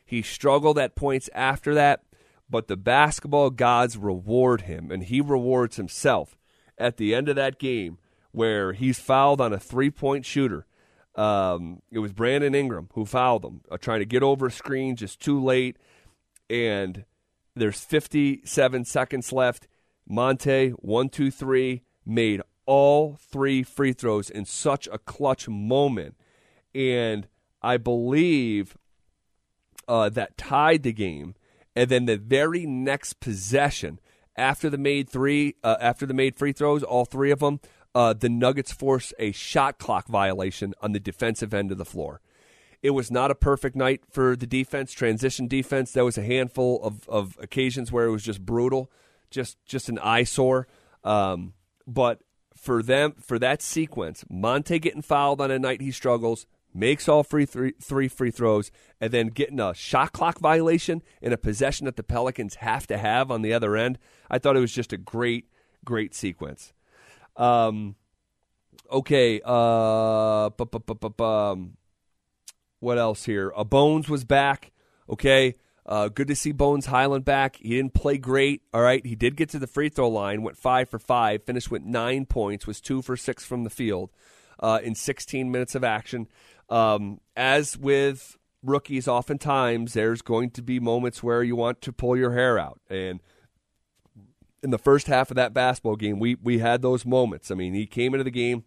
He 0.05 0.21
struggled 0.21 0.77
at 0.77 0.95
points 0.95 1.29
after 1.33 1.73
that, 1.73 2.03
but 2.49 2.67
the 2.67 2.77
basketball 2.77 3.49
gods 3.49 3.97
reward 3.97 4.61
him, 4.61 4.91
and 4.91 5.03
he 5.03 5.21
rewards 5.21 5.77
himself 5.77 6.37
at 6.77 6.97
the 6.97 7.15
end 7.15 7.29
of 7.29 7.35
that 7.35 7.59
game 7.59 7.97
where 8.31 8.73
he's 8.73 8.99
fouled 8.99 9.39
on 9.39 9.53
a 9.53 9.59
three 9.59 9.89
point 9.89 10.25
shooter. 10.25 10.65
Um, 11.15 11.81
it 11.91 11.99
was 11.99 12.11
Brandon 12.11 12.55
Ingram 12.55 12.89
who 12.93 13.05
fouled 13.05 13.45
him, 13.45 13.61
uh, 13.71 13.77
trying 13.77 13.99
to 13.99 14.05
get 14.05 14.23
over 14.23 14.47
a 14.47 14.51
screen 14.51 14.95
just 14.95 15.21
too 15.21 15.41
late. 15.41 15.77
And 16.49 17.05
there's 17.55 17.79
57 17.79 18.85
seconds 18.85 19.31
left. 19.31 19.67
Monte, 20.07 20.71
one, 20.71 21.09
two, 21.09 21.31
three, 21.31 21.83
made 22.05 22.41
all 22.65 23.17
three 23.19 23.63
free 23.63 23.93
throws 23.93 24.29
in 24.29 24.45
such 24.45 24.87
a 24.91 24.97
clutch 24.97 25.47
moment. 25.47 26.15
And 26.73 27.27
I 27.63 27.77
believe 27.77 28.77
uh, 29.87 30.09
that 30.09 30.37
tied 30.37 30.83
the 30.83 30.93
game. 30.93 31.35
And 31.75 31.89
then 31.89 32.05
the 32.05 32.17
very 32.17 32.65
next 32.65 33.19
possession, 33.19 33.99
after 34.35 34.69
the 34.69 34.77
made 34.77 35.09
three, 35.09 35.55
uh, 35.63 35.77
after 35.79 36.05
the 36.05 36.13
made 36.13 36.35
free 36.37 36.51
throws, 36.51 36.83
all 36.83 37.05
three 37.05 37.31
of 37.31 37.39
them, 37.39 37.59
uh, 37.95 38.13
the 38.13 38.29
Nuggets 38.29 38.71
force 38.71 39.13
a 39.19 39.31
shot 39.31 39.77
clock 39.77 40.07
violation 40.07 40.73
on 40.81 40.91
the 40.91 40.99
defensive 40.99 41.53
end 41.53 41.71
of 41.71 41.77
the 41.77 41.85
floor. 41.85 42.21
It 42.81 42.91
was 42.91 43.09
not 43.09 43.31
a 43.31 43.35
perfect 43.35 43.75
night 43.75 44.01
for 44.09 44.35
the 44.35 44.45
defense, 44.45 44.91
transition 44.91 45.47
defense. 45.47 45.91
There 45.91 46.03
was 46.03 46.17
a 46.17 46.23
handful 46.23 46.83
of, 46.83 47.07
of 47.07 47.37
occasions 47.41 47.91
where 47.91 48.05
it 48.05 48.11
was 48.11 48.23
just 48.23 48.45
brutal, 48.45 48.91
just 49.31 49.57
just 49.65 49.87
an 49.87 49.99
eyesore. 49.99 50.67
Um, 51.03 51.53
but 51.87 52.21
for 52.55 52.83
them, 52.83 53.13
for 53.19 53.39
that 53.39 53.61
sequence, 53.61 54.25
Monte 54.29 54.79
getting 54.79 55.01
fouled 55.01 55.39
on 55.39 55.49
a 55.49 55.59
night 55.59 55.81
he 55.81 55.91
struggles, 55.91 56.45
makes 56.73 57.07
all 57.07 57.23
free 57.23 57.45
three, 57.45 57.73
three 57.81 58.07
free 58.07 58.31
throws, 58.31 58.71
and 58.99 59.11
then 59.11 59.27
getting 59.27 59.59
a 59.59 59.73
shot 59.73 60.11
clock 60.11 60.39
violation 60.39 61.01
in 61.21 61.33
a 61.33 61.37
possession 61.37 61.85
that 61.85 61.95
the 61.95 62.03
Pelicans 62.03 62.55
have 62.55 62.87
to 62.87 62.97
have 62.97 63.31
on 63.31 63.41
the 63.41 63.53
other 63.53 63.75
end. 63.75 63.99
I 64.29 64.39
thought 64.39 64.57
it 64.57 64.61
was 64.61 64.73
just 64.73 64.93
a 64.93 64.97
great, 64.97 65.49
great 65.85 66.13
sequence. 66.13 66.73
Um, 67.35 67.95
okay. 68.91 69.41
Uh, 69.43 70.49
um, 71.19 71.77
what 72.79 72.97
else 72.97 73.25
here? 73.25 73.51
Uh, 73.55 73.63
Bones 73.63 74.09
was 74.09 74.23
back. 74.23 74.71
Okay. 75.09 75.55
Uh, 75.85 76.07
good 76.07 76.27
to 76.27 76.35
see 76.35 76.53
Bones 76.53 76.85
Hyland 76.85 77.25
back. 77.25 77.57
He 77.57 77.69
didn't 77.69 77.93
play 77.93 78.17
great. 78.17 78.61
All 78.73 78.81
right. 78.81 79.05
He 79.05 79.15
did 79.15 79.35
get 79.35 79.49
to 79.49 79.59
the 79.59 79.67
free 79.67 79.89
throw 79.89 80.09
line, 80.09 80.41
went 80.41 80.57
five 80.57 80.89
for 80.89 80.99
five, 80.99 81.43
finished 81.43 81.69
with 81.69 81.83
nine 81.83 82.25
points, 82.25 82.65
was 82.65 82.79
two 82.79 83.01
for 83.01 83.17
six 83.17 83.45
from 83.45 83.63
the 83.63 83.69
field 83.69 84.09
uh, 84.59 84.79
in 84.81 84.95
16 84.95 85.51
minutes 85.51 85.75
of 85.75 85.83
action. 85.83 86.27
Um, 86.69 87.19
as 87.35 87.77
with 87.77 88.37
rookies, 88.61 89.07
oftentimes 89.07 89.93
there's 89.93 90.21
going 90.21 90.51
to 90.51 90.61
be 90.61 90.79
moments 90.79 91.21
where 91.21 91.43
you 91.43 91.55
want 91.55 91.81
to 91.81 91.91
pull 91.91 92.17
your 92.17 92.33
hair 92.33 92.57
out. 92.57 92.79
And 92.89 93.19
in 94.61 94.69
the 94.69 94.77
first 94.77 95.07
half 95.07 95.29
of 95.29 95.35
that 95.35 95.53
basketball 95.53 95.97
game, 95.97 96.19
we 96.19 96.35
we 96.35 96.59
had 96.59 96.81
those 96.81 97.05
moments. 97.05 97.51
I 97.51 97.55
mean, 97.55 97.73
he 97.73 97.85
came 97.85 98.13
into 98.13 98.23
the 98.23 98.31
game 98.31 98.63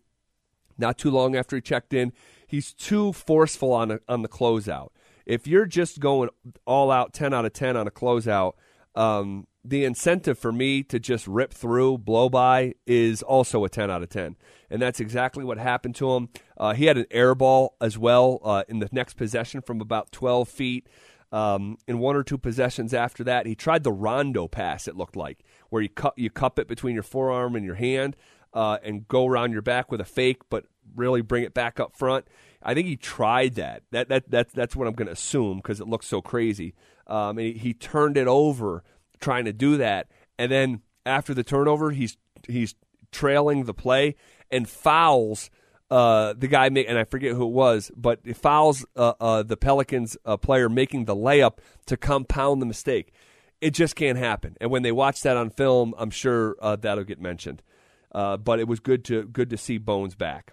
not 0.78 0.98
too 0.98 1.10
long 1.10 1.34
after 1.34 1.56
he 1.56 1.62
checked 1.62 1.94
in. 1.94 2.12
He's 2.46 2.72
too 2.72 3.12
forceful 3.12 3.72
on 3.72 3.90
a, 3.90 4.00
on 4.08 4.22
the 4.22 4.28
closeout. 4.28 4.88
If 5.24 5.46
you're 5.46 5.66
just 5.66 5.98
going 5.98 6.28
all 6.66 6.90
out, 6.90 7.12
ten 7.12 7.32
out 7.34 7.44
of 7.46 7.52
ten 7.52 7.76
on 7.76 7.86
a 7.86 7.90
closeout, 7.90 8.52
um, 8.94 9.46
the 9.68 9.84
incentive 9.84 10.38
for 10.38 10.52
me 10.52 10.82
to 10.84 10.98
just 10.98 11.26
rip 11.26 11.52
through, 11.52 11.98
blow 11.98 12.28
by, 12.28 12.74
is 12.86 13.22
also 13.22 13.64
a 13.64 13.68
ten 13.68 13.90
out 13.90 14.02
of 14.02 14.08
ten, 14.08 14.36
and 14.70 14.80
that's 14.80 15.00
exactly 15.00 15.44
what 15.44 15.58
happened 15.58 15.94
to 15.96 16.12
him. 16.12 16.28
Uh, 16.56 16.74
he 16.74 16.86
had 16.86 16.96
an 16.96 17.06
air 17.10 17.34
ball 17.34 17.76
as 17.80 17.98
well 17.98 18.40
uh, 18.44 18.64
in 18.68 18.78
the 18.78 18.88
next 18.92 19.14
possession 19.14 19.60
from 19.60 19.80
about 19.80 20.12
twelve 20.12 20.48
feet. 20.48 20.88
Um, 21.32 21.76
in 21.88 21.98
one 21.98 22.14
or 22.14 22.22
two 22.22 22.38
possessions 22.38 22.94
after 22.94 23.24
that, 23.24 23.46
he 23.46 23.54
tried 23.56 23.82
the 23.82 23.92
rondo 23.92 24.46
pass. 24.46 24.86
It 24.86 24.96
looked 24.96 25.16
like 25.16 25.40
where 25.70 25.82
you 25.82 25.88
cut 25.88 26.14
you 26.16 26.30
cup 26.30 26.58
it 26.58 26.68
between 26.68 26.94
your 26.94 27.02
forearm 27.02 27.56
and 27.56 27.64
your 27.64 27.74
hand 27.74 28.16
uh, 28.54 28.78
and 28.82 29.08
go 29.08 29.26
around 29.26 29.52
your 29.52 29.62
back 29.62 29.90
with 29.90 30.00
a 30.00 30.04
fake, 30.04 30.42
but 30.48 30.64
really 30.94 31.22
bring 31.22 31.42
it 31.42 31.52
back 31.52 31.80
up 31.80 31.96
front. 31.96 32.26
I 32.62 32.74
think 32.74 32.86
he 32.86 32.96
tried 32.96 33.54
that. 33.56 33.82
That 33.90 34.08
that, 34.08 34.30
that 34.30 34.52
that's 34.52 34.76
what 34.76 34.86
I'm 34.86 34.94
going 34.94 35.06
to 35.06 35.12
assume 35.12 35.58
because 35.58 35.80
it 35.80 35.88
looks 35.88 36.06
so 36.06 36.22
crazy. 36.22 36.74
Um, 37.06 37.38
he, 37.38 37.52
he 37.52 37.74
turned 37.74 38.16
it 38.16 38.26
over 38.26 38.82
trying 39.20 39.44
to 39.46 39.52
do 39.52 39.76
that, 39.78 40.10
and 40.38 40.50
then 40.50 40.82
after 41.04 41.34
the 41.34 41.44
turnover, 41.44 41.90
he's 41.90 42.16
he's 42.46 42.74
trailing 43.12 43.64
the 43.64 43.74
play 43.74 44.16
and 44.50 44.68
fouls 44.68 45.50
uh, 45.90 46.34
the 46.36 46.48
guy, 46.48 46.68
make, 46.68 46.88
and 46.88 46.98
I 46.98 47.04
forget 47.04 47.32
who 47.32 47.44
it 47.44 47.52
was, 47.52 47.90
but 47.96 48.36
fouls 48.36 48.84
uh, 48.96 49.14
uh, 49.20 49.42
the 49.42 49.56
Pelicans 49.56 50.16
uh, 50.24 50.36
player 50.36 50.68
making 50.68 51.04
the 51.04 51.14
layup 51.14 51.58
to 51.86 51.96
compound 51.96 52.60
the 52.60 52.66
mistake 52.66 53.12
it 53.60 53.70
just 53.70 53.96
can't 53.96 54.18
happen. 54.18 54.56
And 54.60 54.70
when 54.70 54.82
they 54.82 54.92
watch 54.92 55.22
that 55.22 55.36
on 55.36 55.50
film, 55.50 55.94
I'm 55.98 56.10
sure 56.10 56.56
uh, 56.60 56.76
that'll 56.76 57.04
get 57.04 57.20
mentioned. 57.20 57.62
Uh, 58.12 58.36
but 58.36 58.60
it 58.60 58.68
was 58.68 58.80
good 58.80 59.04
to 59.06 59.24
good 59.24 59.50
to 59.50 59.56
see 59.56 59.78
Bones 59.78 60.14
back. 60.14 60.52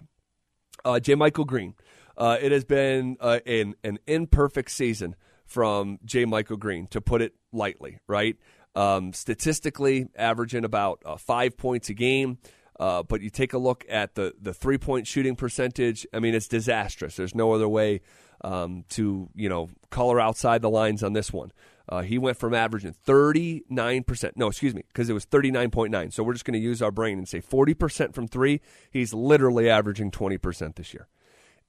Uh, 0.84 1.00
Michael 1.16 1.44
Green. 1.44 1.74
Uh, 2.16 2.36
it 2.40 2.52
has 2.52 2.64
been 2.64 3.16
an 3.20 3.74
an 3.82 3.98
imperfect 4.06 4.70
season 4.70 5.16
from 5.54 5.98
JaMychal 6.04 6.58
Green, 6.58 6.88
to 6.88 7.00
put 7.00 7.22
it 7.22 7.32
lightly. 7.52 7.98
Right, 8.08 8.36
um, 8.74 9.12
statistically 9.12 10.08
averaging 10.16 10.64
about 10.64 11.00
uh, 11.06 11.16
five 11.16 11.56
points 11.56 11.88
a 11.88 11.94
game. 11.94 12.38
Uh, 12.78 13.04
but 13.04 13.20
you 13.20 13.30
take 13.30 13.52
a 13.52 13.58
look 13.58 13.84
at 13.88 14.16
the, 14.16 14.34
the 14.42 14.52
three 14.52 14.78
point 14.78 15.06
shooting 15.06 15.36
percentage. 15.36 16.04
I 16.12 16.18
mean, 16.18 16.34
it's 16.34 16.48
disastrous. 16.48 17.14
There's 17.14 17.34
no 17.34 17.52
other 17.52 17.68
way 17.68 18.00
um, 18.40 18.84
to 18.90 19.30
you 19.34 19.48
know 19.48 19.70
color 19.90 20.20
outside 20.20 20.60
the 20.60 20.70
lines 20.70 21.04
on 21.04 21.12
this 21.12 21.32
one. 21.32 21.52
Uh, 21.88 22.02
he 22.02 22.16
went 22.16 22.38
from 22.38 22.54
averaging 22.54 22.94
39%, 23.06 24.32
no, 24.36 24.46
excuse 24.46 24.74
me, 24.74 24.82
because 24.88 25.10
it 25.10 25.12
was 25.12 25.26
39.9. 25.26 26.12
So 26.14 26.22
we're 26.22 26.32
just 26.32 26.46
going 26.46 26.58
to 26.58 26.58
use 26.58 26.80
our 26.80 26.90
brain 26.90 27.18
and 27.18 27.28
say 27.28 27.42
40% 27.42 28.14
from 28.14 28.26
three. 28.26 28.62
He's 28.90 29.12
literally 29.12 29.68
averaging 29.68 30.10
20% 30.10 30.76
this 30.76 30.94
year. 30.94 31.08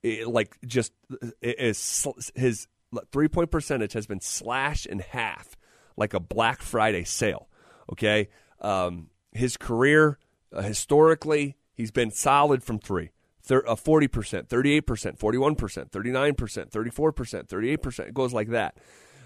It, 0.04 0.28
like, 0.28 0.56
just 0.65 0.93
it 1.41 1.60
is, 1.60 2.08
his 2.34 2.67
three 3.12 3.28
point 3.28 3.52
percentage 3.52 3.93
has 3.93 4.08
been 4.08 4.21
slashed 4.21 4.86
in 4.86 5.00
half 5.00 5.56
like 5.98 6.13
a 6.13 6.19
Black 6.19 6.62
Friday 6.62 7.04
sale. 7.04 7.48
Okay. 7.91 8.30
Um, 8.62 9.10
his 9.32 9.58
career, 9.58 10.17
uh, 10.54 10.62
historically, 10.62 11.58
he's 11.74 11.91
been 11.91 12.12
solid 12.12 12.63
from 12.63 12.80
three. 12.80 13.12
Thir- 13.43 13.67
uh, 13.67 13.76
40%, 13.76 14.48
38%, 14.48 14.82
41%, 15.19 15.91
39%, 15.91 16.71
34%, 16.71 17.48
38%. 17.48 18.00
It 18.08 18.13
goes 18.13 18.34
like 18.34 18.50
that. 18.50 18.78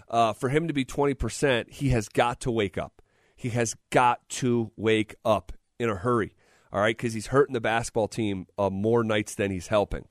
uh, 0.10 0.34
for 0.34 0.50
him 0.50 0.68
to 0.68 0.74
be 0.74 0.84
20%, 0.86 1.70
he 1.70 1.90
has 1.90 2.10
got 2.10 2.40
to 2.42 2.52
wake 2.52 2.78
up. 2.78 3.02
He 3.36 3.50
has 3.50 3.76
got 3.90 4.28
to 4.30 4.72
wake 4.76 5.16
up 5.24 5.54
in 5.80 5.90
a 5.90 5.96
hurry, 5.96 6.36
all 6.74 6.82
right, 6.82 6.98
because 6.98 7.14
he's 7.14 7.28
hurting 7.28 7.54
the 7.54 7.62
basketball 7.62 8.08
team 8.08 8.48
uh, 8.58 8.70
more 8.70 9.04
nights 9.04 9.36
than 9.36 9.52
he's 9.52 9.68
helping. 9.68 10.06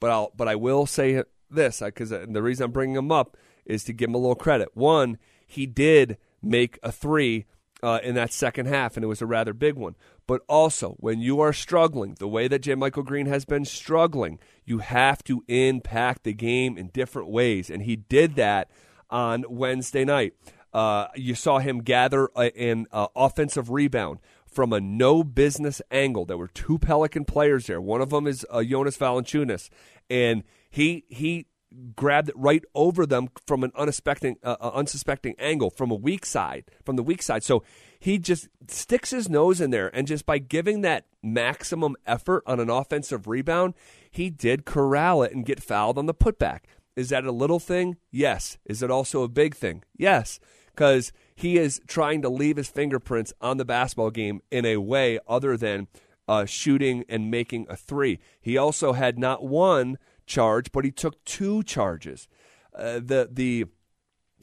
But 0.00 0.10
I'll, 0.10 0.32
but 0.36 0.48
I 0.48 0.56
will 0.56 0.86
say 0.86 1.22
this 1.54 1.80
because 1.80 2.10
the 2.10 2.42
reason 2.42 2.64
I'm 2.64 2.72
bringing 2.72 2.96
him 2.96 3.12
up 3.12 3.36
is 3.64 3.84
to 3.84 3.92
give 3.92 4.08
him 4.08 4.14
a 4.14 4.18
little 4.18 4.34
credit. 4.34 4.70
One, 4.74 5.18
he 5.46 5.66
did 5.66 6.18
make 6.42 6.78
a 6.82 6.90
three 6.90 7.46
uh, 7.82 7.98
in 8.02 8.14
that 8.14 8.32
second 8.32 8.66
half, 8.66 8.96
and 8.96 9.04
it 9.04 9.08
was 9.08 9.22
a 9.22 9.26
rather 9.26 9.52
big 9.52 9.74
one. 9.74 9.96
But 10.26 10.42
also, 10.48 10.96
when 10.98 11.20
you 11.20 11.40
are 11.40 11.52
struggling, 11.52 12.14
the 12.18 12.28
way 12.28 12.48
that 12.48 12.62
JaMychal 12.62 13.04
Green 13.04 13.26
has 13.26 13.44
been 13.44 13.64
struggling, 13.64 14.38
you 14.64 14.78
have 14.78 15.24
to 15.24 15.44
impact 15.48 16.22
the 16.22 16.32
game 16.32 16.78
in 16.78 16.88
different 16.88 17.28
ways, 17.28 17.70
and 17.70 17.82
he 17.82 17.96
did 17.96 18.36
that 18.36 18.70
on 19.10 19.44
Wednesday 19.48 20.04
night. 20.04 20.34
Uh, 20.72 21.08
you 21.14 21.34
saw 21.34 21.58
him 21.58 21.82
gather 21.82 22.28
an 22.36 22.86
uh, 22.92 23.08
offensive 23.14 23.68
rebound 23.70 24.20
from 24.46 24.72
a 24.72 24.80
no 24.80 25.24
business 25.24 25.82
angle. 25.90 26.24
There 26.24 26.38
were 26.38 26.48
two 26.48 26.78
Pelican 26.78 27.24
players 27.24 27.66
there. 27.66 27.80
One 27.80 28.00
of 28.00 28.10
them 28.10 28.26
is 28.26 28.46
uh, 28.48 28.62
Jonas 28.62 28.96
Valanciunas, 28.96 29.68
and 30.08 30.44
he 30.72 31.04
he 31.08 31.46
grabbed 31.94 32.28
it 32.28 32.36
right 32.36 32.64
over 32.74 33.06
them 33.06 33.28
from 33.46 33.62
an 33.62 33.70
unsuspecting 33.76 34.36
uh, 34.42 34.56
uh, 34.60 34.70
unsuspecting 34.74 35.34
angle 35.38 35.70
from 35.70 35.90
a 35.90 35.94
weak 35.94 36.26
side 36.26 36.64
from 36.84 36.96
the 36.96 37.02
weak 37.02 37.22
side. 37.22 37.44
So 37.44 37.62
he 38.00 38.18
just 38.18 38.48
sticks 38.66 39.10
his 39.10 39.28
nose 39.28 39.60
in 39.60 39.70
there, 39.70 39.94
and 39.94 40.08
just 40.08 40.26
by 40.26 40.38
giving 40.38 40.80
that 40.80 41.06
maximum 41.22 41.94
effort 42.04 42.42
on 42.46 42.58
an 42.58 42.68
offensive 42.68 43.28
rebound, 43.28 43.74
he 44.10 44.28
did 44.28 44.64
corral 44.64 45.22
it 45.22 45.32
and 45.32 45.46
get 45.46 45.62
fouled 45.62 45.98
on 45.98 46.06
the 46.06 46.14
putback. 46.14 46.60
Is 46.96 47.10
that 47.10 47.24
a 47.24 47.32
little 47.32 47.60
thing? 47.60 47.96
Yes. 48.10 48.58
Is 48.66 48.82
it 48.82 48.90
also 48.90 49.22
a 49.22 49.28
big 49.28 49.54
thing? 49.54 49.84
Yes. 49.96 50.40
Because 50.74 51.12
he 51.34 51.58
is 51.58 51.80
trying 51.86 52.22
to 52.22 52.28
leave 52.28 52.56
his 52.56 52.68
fingerprints 52.68 53.32
on 53.40 53.56
the 53.56 53.64
basketball 53.64 54.10
game 54.10 54.40
in 54.50 54.64
a 54.64 54.78
way 54.78 55.18
other 55.28 55.56
than 55.56 55.86
uh, 56.28 56.44
shooting 56.44 57.04
and 57.08 57.30
making 57.30 57.66
a 57.68 57.76
three. 57.76 58.18
He 58.40 58.56
also 58.56 58.92
had 58.92 59.18
not 59.18 59.44
one 59.44 59.98
charge, 60.26 60.72
but 60.72 60.84
he 60.84 60.90
took 60.90 61.24
two 61.24 61.62
charges. 61.62 62.28
Uh, 62.74 62.94
the 62.94 63.28
the 63.30 63.66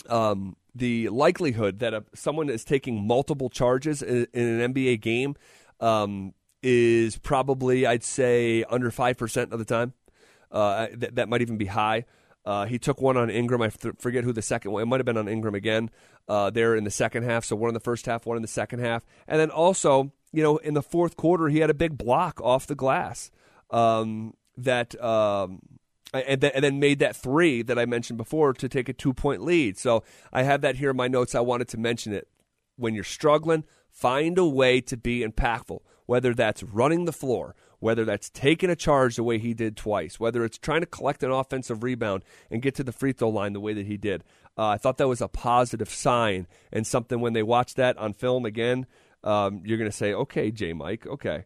um, 0.10 0.56
the 0.76 1.10
likelihood 1.10 1.80
that 1.80 1.94
a, 1.94 2.04
someone 2.14 2.50
is 2.50 2.64
taking 2.64 3.06
multiple 3.06 3.50
charges 3.50 4.02
in, 4.02 4.28
in 4.34 4.62
an 4.62 4.74
NBA 4.74 5.02
game 5.02 5.36
um, 5.80 6.34
is 6.62 7.18
probably, 7.18 7.86
I'd 7.86 8.04
say, 8.04 8.64
under 8.64 8.92
five 8.92 9.18
percent 9.18 9.54
of 9.54 9.60
the 9.60 9.66
time. 9.66 9.94
Uh, 10.52 10.88
th- 10.88 11.14
that 11.14 11.30
might 11.30 11.42
even 11.42 11.58
be 11.58 11.68
high. 11.68 12.06
Uh, 12.46 12.66
he 12.66 12.80
took 12.80 13.02
one 13.02 13.18
on 13.18 13.30
Ingram. 13.30 13.62
I 13.62 13.70
forget 13.70 14.24
who 14.24 14.34
the 14.34 14.42
second 14.42 14.72
one. 14.72 14.82
It 14.82 14.86
might 14.86 15.00
have 15.00 15.06
been 15.06 15.18
on 15.18 15.28
Ingram 15.28 15.56
again. 15.56 15.90
Uh, 16.28 16.50
there 16.50 16.76
in 16.76 16.84
the 16.84 16.92
second 16.92 17.24
half. 17.24 17.44
So 17.44 17.56
one 17.56 17.70
in 17.70 17.74
the 17.74 17.80
first 17.80 18.06
half, 18.06 18.26
one 18.26 18.38
in 18.38 18.42
the 18.42 18.48
second 18.48 18.80
half, 18.80 19.04
and 19.28 19.40
then 19.40 19.50
also, 19.50 20.12
you 20.32 20.44
know, 20.44 20.58
in 20.58 20.76
the 20.76 20.84
fourth 20.84 21.18
quarter, 21.18 21.50
he 21.50 21.60
had 21.60 21.72
a 21.72 21.74
big 21.74 21.98
block 21.98 22.40
off 22.42 22.68
the 22.68 22.76
glass 22.76 23.32
um, 23.72 24.34
that. 24.64 25.02
Um, 25.02 25.60
and 26.12 26.42
then, 26.42 26.52
and 26.56 26.64
then 26.64 26.80
made 26.80 27.00
that 27.00 27.16
three 27.16 27.62
that 27.62 27.78
I 27.78 27.86
mentioned 27.86 28.18
before 28.18 28.54
to 28.54 28.68
take 28.68 28.90
a 28.90 28.94
two 28.94 29.14
point 29.14 29.44
lead. 29.44 29.78
So 29.78 30.04
I 30.34 30.42
have 30.42 30.62
that 30.62 30.78
here 30.78 30.90
in 30.90 30.98
my 30.98 31.08
notes. 31.08 31.36
I 31.36 31.42
wanted 31.42 31.68
to 31.70 31.78
mention 31.78 32.14
it. 32.14 32.28
When 32.78 32.96
you're 32.96 33.04
struggling, 33.04 33.66
find 33.92 34.38
a 34.38 34.48
way 34.48 34.82
to 34.82 34.98
be 34.98 35.24
impactful, 35.24 35.82
whether 36.06 36.34
that's 36.34 36.64
running 36.64 37.06
the 37.06 37.12
floor, 37.12 37.56
whether 37.80 38.06
that's 38.06 38.30
taking 38.30 38.70
a 38.70 38.76
charge 38.76 39.18
the 39.18 39.24
way 39.24 39.38
he 39.38 39.54
did 39.54 39.76
twice, 39.76 40.20
whether 40.20 40.44
it's 40.44 40.58
trying 40.58 40.82
to 40.82 40.88
collect 40.88 41.22
an 41.22 41.32
offensive 41.32 41.84
rebound 41.84 42.24
and 42.50 42.62
get 42.62 42.76
to 42.76 42.84
the 42.84 42.92
free 42.92 43.12
throw 43.12 43.30
line 43.30 43.54
the 43.54 43.60
way 43.60 43.74
that 43.74 43.86
he 43.86 43.98
did. 43.98 44.24
Uh, 44.58 44.68
I 44.68 44.78
thought 44.78 44.98
that 44.98 45.08
was 45.08 45.22
a 45.22 45.28
positive 45.28 45.90
sign 45.90 46.48
and 46.72 46.88
something 46.88 47.20
when 47.20 47.34
they 47.34 47.44
watch 47.44 47.76
that 47.76 47.98
on 47.98 48.14
film 48.14 48.46
again, 48.46 48.86
um, 49.24 49.62
you're 49.66 49.78
going 49.78 49.92
to 49.92 49.96
say, 49.96 50.14
okay, 50.14 50.52
J. 50.52 50.74
Mike, 50.74 51.06
okay. 51.06 51.46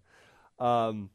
Um, 0.60 1.10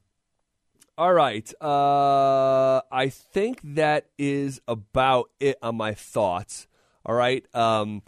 all 0.98 1.12
right. 1.12 1.48
Uh, 1.62 2.80
I 2.90 3.08
think 3.08 3.60
that 3.62 4.06
is 4.18 4.60
about 4.66 5.30
it 5.38 5.56
on 5.62 5.76
my 5.76 5.94
thoughts. 5.94 6.66
All 7.06 7.14
right. 7.14 7.46
Um, 7.54 8.02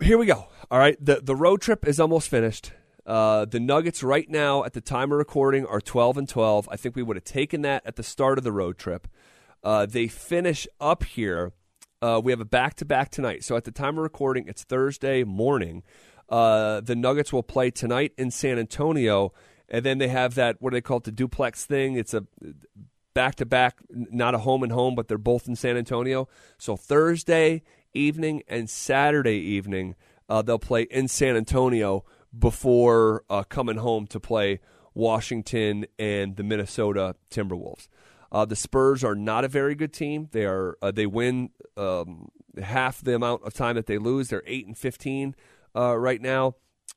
here 0.00 0.16
we 0.16 0.26
go. 0.26 0.46
All 0.70 0.78
right. 0.78 0.96
The 1.04 1.20
the 1.20 1.34
road 1.34 1.60
trip 1.60 1.84
is 1.86 1.98
almost 1.98 2.28
finished. 2.28 2.72
Uh, 3.04 3.44
the 3.44 3.58
Nuggets 3.58 4.04
right 4.04 4.30
now 4.30 4.62
at 4.62 4.72
the 4.72 4.80
time 4.80 5.10
of 5.10 5.18
recording 5.18 5.66
are 5.66 5.80
12 5.80 6.16
and 6.16 6.28
12. 6.28 6.68
I 6.70 6.76
think 6.76 6.94
we 6.94 7.02
would 7.02 7.16
have 7.16 7.24
taken 7.24 7.62
that 7.62 7.82
at 7.84 7.96
the 7.96 8.04
start 8.04 8.38
of 8.38 8.44
the 8.44 8.52
road 8.52 8.78
trip. 8.78 9.08
Uh, 9.64 9.86
they 9.86 10.06
finish 10.06 10.68
up 10.80 11.02
here. 11.02 11.52
Uh, 12.00 12.20
we 12.22 12.30
have 12.30 12.40
a 12.40 12.46
back 12.46 12.74
to 12.76 12.84
back 12.84 13.10
tonight. 13.10 13.42
So 13.42 13.56
at 13.56 13.64
the 13.64 13.72
time 13.72 13.98
of 13.98 14.04
recording, 14.04 14.46
it's 14.46 14.62
Thursday 14.62 15.24
morning. 15.24 15.82
Uh, 16.28 16.80
the 16.80 16.94
Nuggets 16.94 17.32
will 17.32 17.42
play 17.42 17.70
tonight 17.70 18.12
in 18.16 18.30
San 18.30 18.58
Antonio 18.58 19.32
and 19.68 19.84
then 19.84 19.98
they 19.98 20.08
have 20.08 20.34
that 20.34 20.60
what 20.60 20.70
do 20.70 20.76
they 20.76 20.80
call 20.80 20.98
it 20.98 21.04
the 21.04 21.12
duplex 21.12 21.64
thing. 21.64 21.96
It's 21.96 22.14
a 22.14 22.26
back 23.14 23.36
to 23.36 23.46
back 23.46 23.78
not 23.90 24.34
a 24.34 24.38
home 24.38 24.62
and 24.62 24.72
home 24.72 24.94
but 24.94 25.08
they're 25.08 25.18
both 25.18 25.46
in 25.46 25.56
san 25.56 25.76
antonio. 25.76 26.28
So 26.58 26.76
thursday 26.76 27.62
evening 27.92 28.42
and 28.48 28.68
saturday 28.68 29.38
evening 29.38 29.94
uh, 30.28 30.42
they'll 30.42 30.58
play 30.58 30.82
in 30.82 31.08
san 31.08 31.36
antonio 31.36 32.04
before 32.36 33.24
uh, 33.30 33.44
coming 33.44 33.76
home 33.76 34.06
to 34.08 34.18
play 34.18 34.60
washington 34.94 35.86
and 35.98 36.36
the 36.36 36.42
minnesota 36.42 37.14
timberwolves. 37.30 37.88
Uh, 38.32 38.44
the 38.44 38.56
spurs 38.56 39.04
are 39.04 39.14
not 39.14 39.44
a 39.44 39.48
very 39.48 39.76
good 39.76 39.92
team. 39.92 40.28
They 40.32 40.44
are 40.44 40.76
uh, 40.82 40.90
they 40.90 41.06
win 41.06 41.50
um, 41.76 42.30
half 42.60 43.00
the 43.00 43.14
amount 43.14 43.44
of 43.44 43.54
time 43.54 43.76
that 43.76 43.86
they 43.86 43.96
lose. 43.96 44.28
They're 44.28 44.42
8 44.44 44.66
and 44.66 44.76
15 44.78 45.36
uh, 45.76 45.96
right 45.96 46.20
now. 46.20 46.56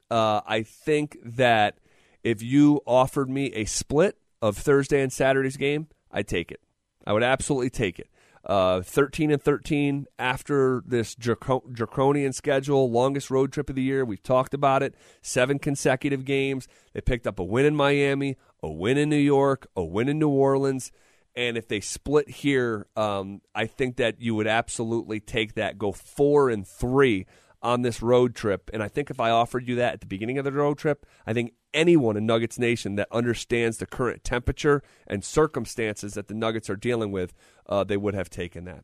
Uh, 0.09 0.39
i 0.47 0.63
think 0.63 1.17
that 1.21 1.79
if 2.27 2.43
you 2.43 2.81
offered 2.85 3.29
me 3.29 3.53
a 3.53 3.63
split 3.63 4.17
of 4.41 4.57
Thursday 4.57 5.01
and 5.01 5.13
Saturday's 5.13 5.55
game, 5.55 5.87
I'd 6.11 6.27
take 6.27 6.51
it. 6.51 6.59
I 7.05 7.13
would 7.13 7.23
absolutely 7.23 7.69
take 7.69 7.99
it. 7.99 8.09
Uh, 8.43 8.81
13 8.81 9.31
and 9.31 9.41
13 9.41 10.07
after 10.19 10.83
this 10.85 11.15
draconian 11.15 12.33
schedule, 12.33 12.91
longest 12.91 13.31
road 13.31 13.53
trip 13.53 13.69
of 13.69 13.77
the 13.77 13.81
year. 13.81 14.03
We've 14.03 14.21
talked 14.21 14.53
about 14.53 14.83
it. 14.83 14.93
Seven 15.21 15.57
consecutive 15.57 16.25
games. 16.25 16.67
They 16.91 16.99
picked 16.99 17.27
up 17.27 17.39
a 17.39 17.45
win 17.45 17.65
in 17.65 17.77
Miami, 17.77 18.35
a 18.61 18.69
win 18.69 18.97
in 18.97 19.09
New 19.09 19.15
York, 19.15 19.67
a 19.77 19.83
win 19.83 20.09
in 20.09 20.19
New 20.19 20.29
Orleans. 20.29 20.91
And 21.33 21.55
if 21.55 21.69
they 21.69 21.79
split 21.79 22.29
here, 22.29 22.87
um, 22.97 23.41
I 23.55 23.67
think 23.67 23.95
that 23.97 24.19
you 24.19 24.35
would 24.35 24.47
absolutely 24.47 25.21
take 25.21 25.53
that. 25.53 25.77
Go 25.77 25.93
four 25.93 26.49
and 26.49 26.67
three 26.67 27.25
on 27.61 27.81
this 27.81 28.01
road 28.01 28.35
trip. 28.35 28.69
And 28.73 28.83
I 28.83 28.87
think 28.87 29.09
if 29.09 29.19
I 29.19 29.29
offered 29.29 29.67
you 29.67 29.75
that 29.75 29.93
at 29.93 29.99
the 30.01 30.07
beginning 30.07 30.37
of 30.37 30.45
the 30.45 30.51
road 30.51 30.77
trip, 30.77 31.05
I 31.25 31.33
think 31.33 31.53
anyone 31.73 32.17
in 32.17 32.25
Nuggets 32.25 32.59
Nation 32.59 32.95
that 32.95 33.07
understands 33.11 33.77
the 33.77 33.85
current 33.85 34.23
temperature 34.23 34.83
and 35.05 35.23
circumstances 35.23 36.13
that 36.13 36.27
the 36.27 36.33
Nuggets 36.33 36.69
are 36.69 36.75
dealing 36.75 37.11
with, 37.11 37.33
uh, 37.67 37.83
they 37.83 37.97
would 37.97 38.13
have 38.13 38.29
taken 38.29 38.65
that. 38.65 38.83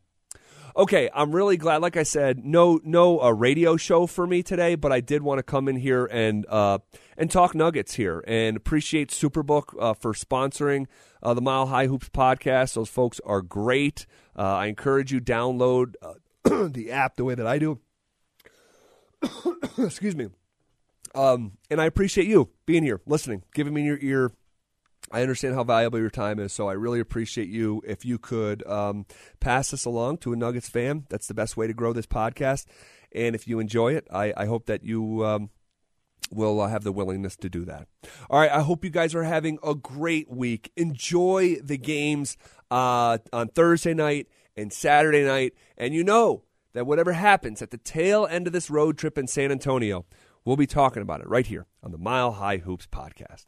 Okay, 0.76 1.08
I'm 1.14 1.30
really 1.32 1.56
glad. 1.56 1.82
Like 1.82 1.96
I 1.96 2.02
said, 2.02 2.44
no 2.44 2.80
no 2.82 3.20
uh, 3.20 3.30
radio 3.30 3.76
show 3.76 4.08
for 4.08 4.26
me 4.26 4.42
today, 4.42 4.74
but 4.74 4.90
I 4.90 4.98
did 4.98 5.22
want 5.22 5.38
to 5.38 5.44
come 5.44 5.68
in 5.68 5.76
here 5.76 6.06
and 6.06 6.44
uh, 6.48 6.78
and 7.16 7.30
talk 7.30 7.54
Nuggets 7.54 7.94
here, 7.94 8.24
and 8.26 8.56
appreciate 8.56 9.10
Superbook 9.10 9.80
uh, 9.80 9.94
for 9.94 10.14
sponsoring 10.14 10.86
uh, 11.22 11.32
the 11.32 11.40
Mile 11.40 11.66
High 11.66 11.86
Hoops 11.86 12.08
podcast. 12.08 12.74
Those 12.74 12.88
folks 12.88 13.20
are 13.24 13.40
great. 13.40 14.06
I 14.34 14.66
encourage 14.66 15.12
you 15.12 15.20
download 15.20 15.94
the 16.44 16.90
app 16.90 17.14
the 17.14 17.24
way 17.24 17.36
that 17.36 17.46
I 17.46 17.60
do. 17.60 17.78
Excuse 19.78 20.16
me. 20.16 20.28
Um, 21.14 21.52
and 21.70 21.80
I 21.80 21.86
appreciate 21.86 22.26
you 22.26 22.50
being 22.66 22.82
here, 22.82 23.00
listening, 23.06 23.44
giving 23.54 23.74
me 23.74 23.84
your 23.84 23.98
ear. 24.00 24.32
I 25.12 25.20
understand 25.22 25.54
how 25.54 25.64
valuable 25.64 25.98
your 25.98 26.10
time 26.10 26.40
is, 26.40 26.52
so 26.52 26.68
I 26.68 26.72
really 26.72 26.98
appreciate 26.98 27.48
you. 27.48 27.82
If 27.86 28.04
you 28.04 28.18
could 28.18 28.66
um, 28.66 29.06
pass 29.38 29.70
this 29.70 29.84
along 29.84 30.18
to 30.18 30.32
a 30.32 30.36
Nuggets 30.36 30.68
fan, 30.68 31.04
that's 31.08 31.26
the 31.26 31.34
best 31.34 31.56
way 31.56 31.66
to 31.66 31.74
grow 31.74 31.92
this 31.92 32.06
podcast. 32.06 32.66
And 33.12 33.34
if 33.34 33.46
you 33.46 33.60
enjoy 33.60 33.94
it, 33.94 34.08
I, 34.10 34.32
I 34.36 34.46
hope 34.46 34.66
that 34.66 34.82
you 34.82 35.24
um, 35.24 35.50
will 36.32 36.60
uh, 36.60 36.68
have 36.68 36.84
the 36.84 36.92
willingness 36.92 37.36
to 37.36 37.48
do 37.48 37.64
that. 37.66 37.86
All 38.28 38.40
right, 38.40 38.50
I 38.50 38.62
hope 38.62 38.84
you 38.84 38.90
guys 38.90 39.14
are 39.14 39.24
having 39.24 39.58
a 39.62 39.74
great 39.74 40.30
week. 40.30 40.72
Enjoy 40.76 41.56
the 41.62 41.78
games 41.78 42.36
uh, 42.70 43.18
on 43.32 43.48
Thursday 43.48 43.94
night 43.94 44.28
and 44.56 44.72
Saturday 44.72 45.24
night. 45.24 45.54
And 45.76 45.94
you 45.94 46.02
know 46.02 46.42
that 46.74 46.86
whatever 46.86 47.14
happens 47.14 47.62
at 47.62 47.70
the 47.70 47.78
tail 47.78 48.26
end 48.26 48.46
of 48.46 48.52
this 48.52 48.68
road 48.68 48.98
trip 48.98 49.16
in 49.16 49.26
San 49.26 49.50
Antonio, 49.50 50.04
We'll 50.44 50.56
be 50.56 50.66
talking 50.66 51.00
about 51.00 51.22
it 51.22 51.28
right 51.28 51.46
here 51.46 51.66
on 51.82 51.90
the 51.90 51.96
Mile 51.98 52.32
High 52.32 52.58
Hoops 52.58 52.86
podcast. 52.86 53.46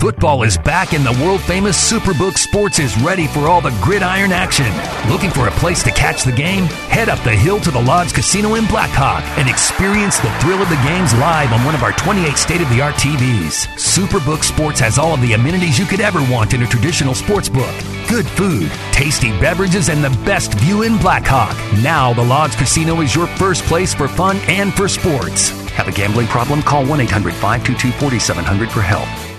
Football 0.00 0.42
is 0.42 0.58
back 0.58 0.92
and 0.92 1.04
the 1.04 1.24
world 1.24 1.40
famous 1.40 1.76
Superbook 1.90 2.36
Sports 2.36 2.78
is 2.78 2.96
ready 3.02 3.26
for 3.26 3.48
all 3.48 3.60
the 3.60 3.76
gridiron 3.82 4.32
action. 4.32 4.70
Looking 5.10 5.30
for 5.30 5.48
a 5.48 5.52
place 5.52 5.82
to 5.84 5.90
catch 5.90 6.24
the 6.24 6.32
game? 6.32 6.64
Head 6.88 7.08
up 7.08 7.22
the 7.24 7.32
hill 7.32 7.60
to 7.60 7.70
the 7.70 7.80
Lodge 7.80 8.12
Casino 8.12 8.54
in 8.54 8.66
Blackhawk 8.66 9.22
and 9.38 9.48
experience 9.48 10.18
the 10.18 10.30
thrill 10.40 10.60
of 10.60 10.68
the 10.68 10.82
games 10.86 11.14
live 11.14 11.52
on 11.52 11.64
one 11.64 11.74
of 11.74 11.82
our 11.82 11.92
28 11.92 12.36
state 12.36 12.60
of 12.60 12.68
the 12.70 12.80
art 12.80 12.94
TVs. 12.96 13.66
Superbook 13.76 14.44
Sports 14.44 14.80
has 14.80 14.98
all 14.98 15.14
of 15.14 15.22
the 15.22 15.32
amenities 15.32 15.78
you 15.78 15.86
could 15.86 16.00
ever 16.00 16.20
want 16.30 16.54
in 16.54 16.62
a 16.62 16.66
traditional 16.66 17.14
sports 17.14 17.48
book 17.48 17.74
good 18.08 18.26
food, 18.26 18.70
tasty 18.92 19.30
beverages, 19.40 19.88
and 19.88 20.04
the 20.04 20.10
best 20.24 20.52
view 20.54 20.82
in 20.82 20.98
Blackhawk. 20.98 21.56
Now, 21.82 22.12
the 22.12 22.22
Lodge 22.22 22.54
Casino 22.54 23.00
is 23.00 23.14
your 23.14 23.26
first 23.26 23.64
place 23.64 23.94
for 23.94 24.08
fun 24.08 24.36
and 24.46 24.72
for 24.74 24.88
sports. 24.88 25.48
Have 25.70 25.88
a 25.88 25.92
gambling 25.92 26.26
problem? 26.28 26.62
Call 26.62 26.86
1 26.86 27.00
800 27.00 27.34
522 27.34 27.90
4700 27.98 28.70
for 28.70 28.82
help. 28.82 29.33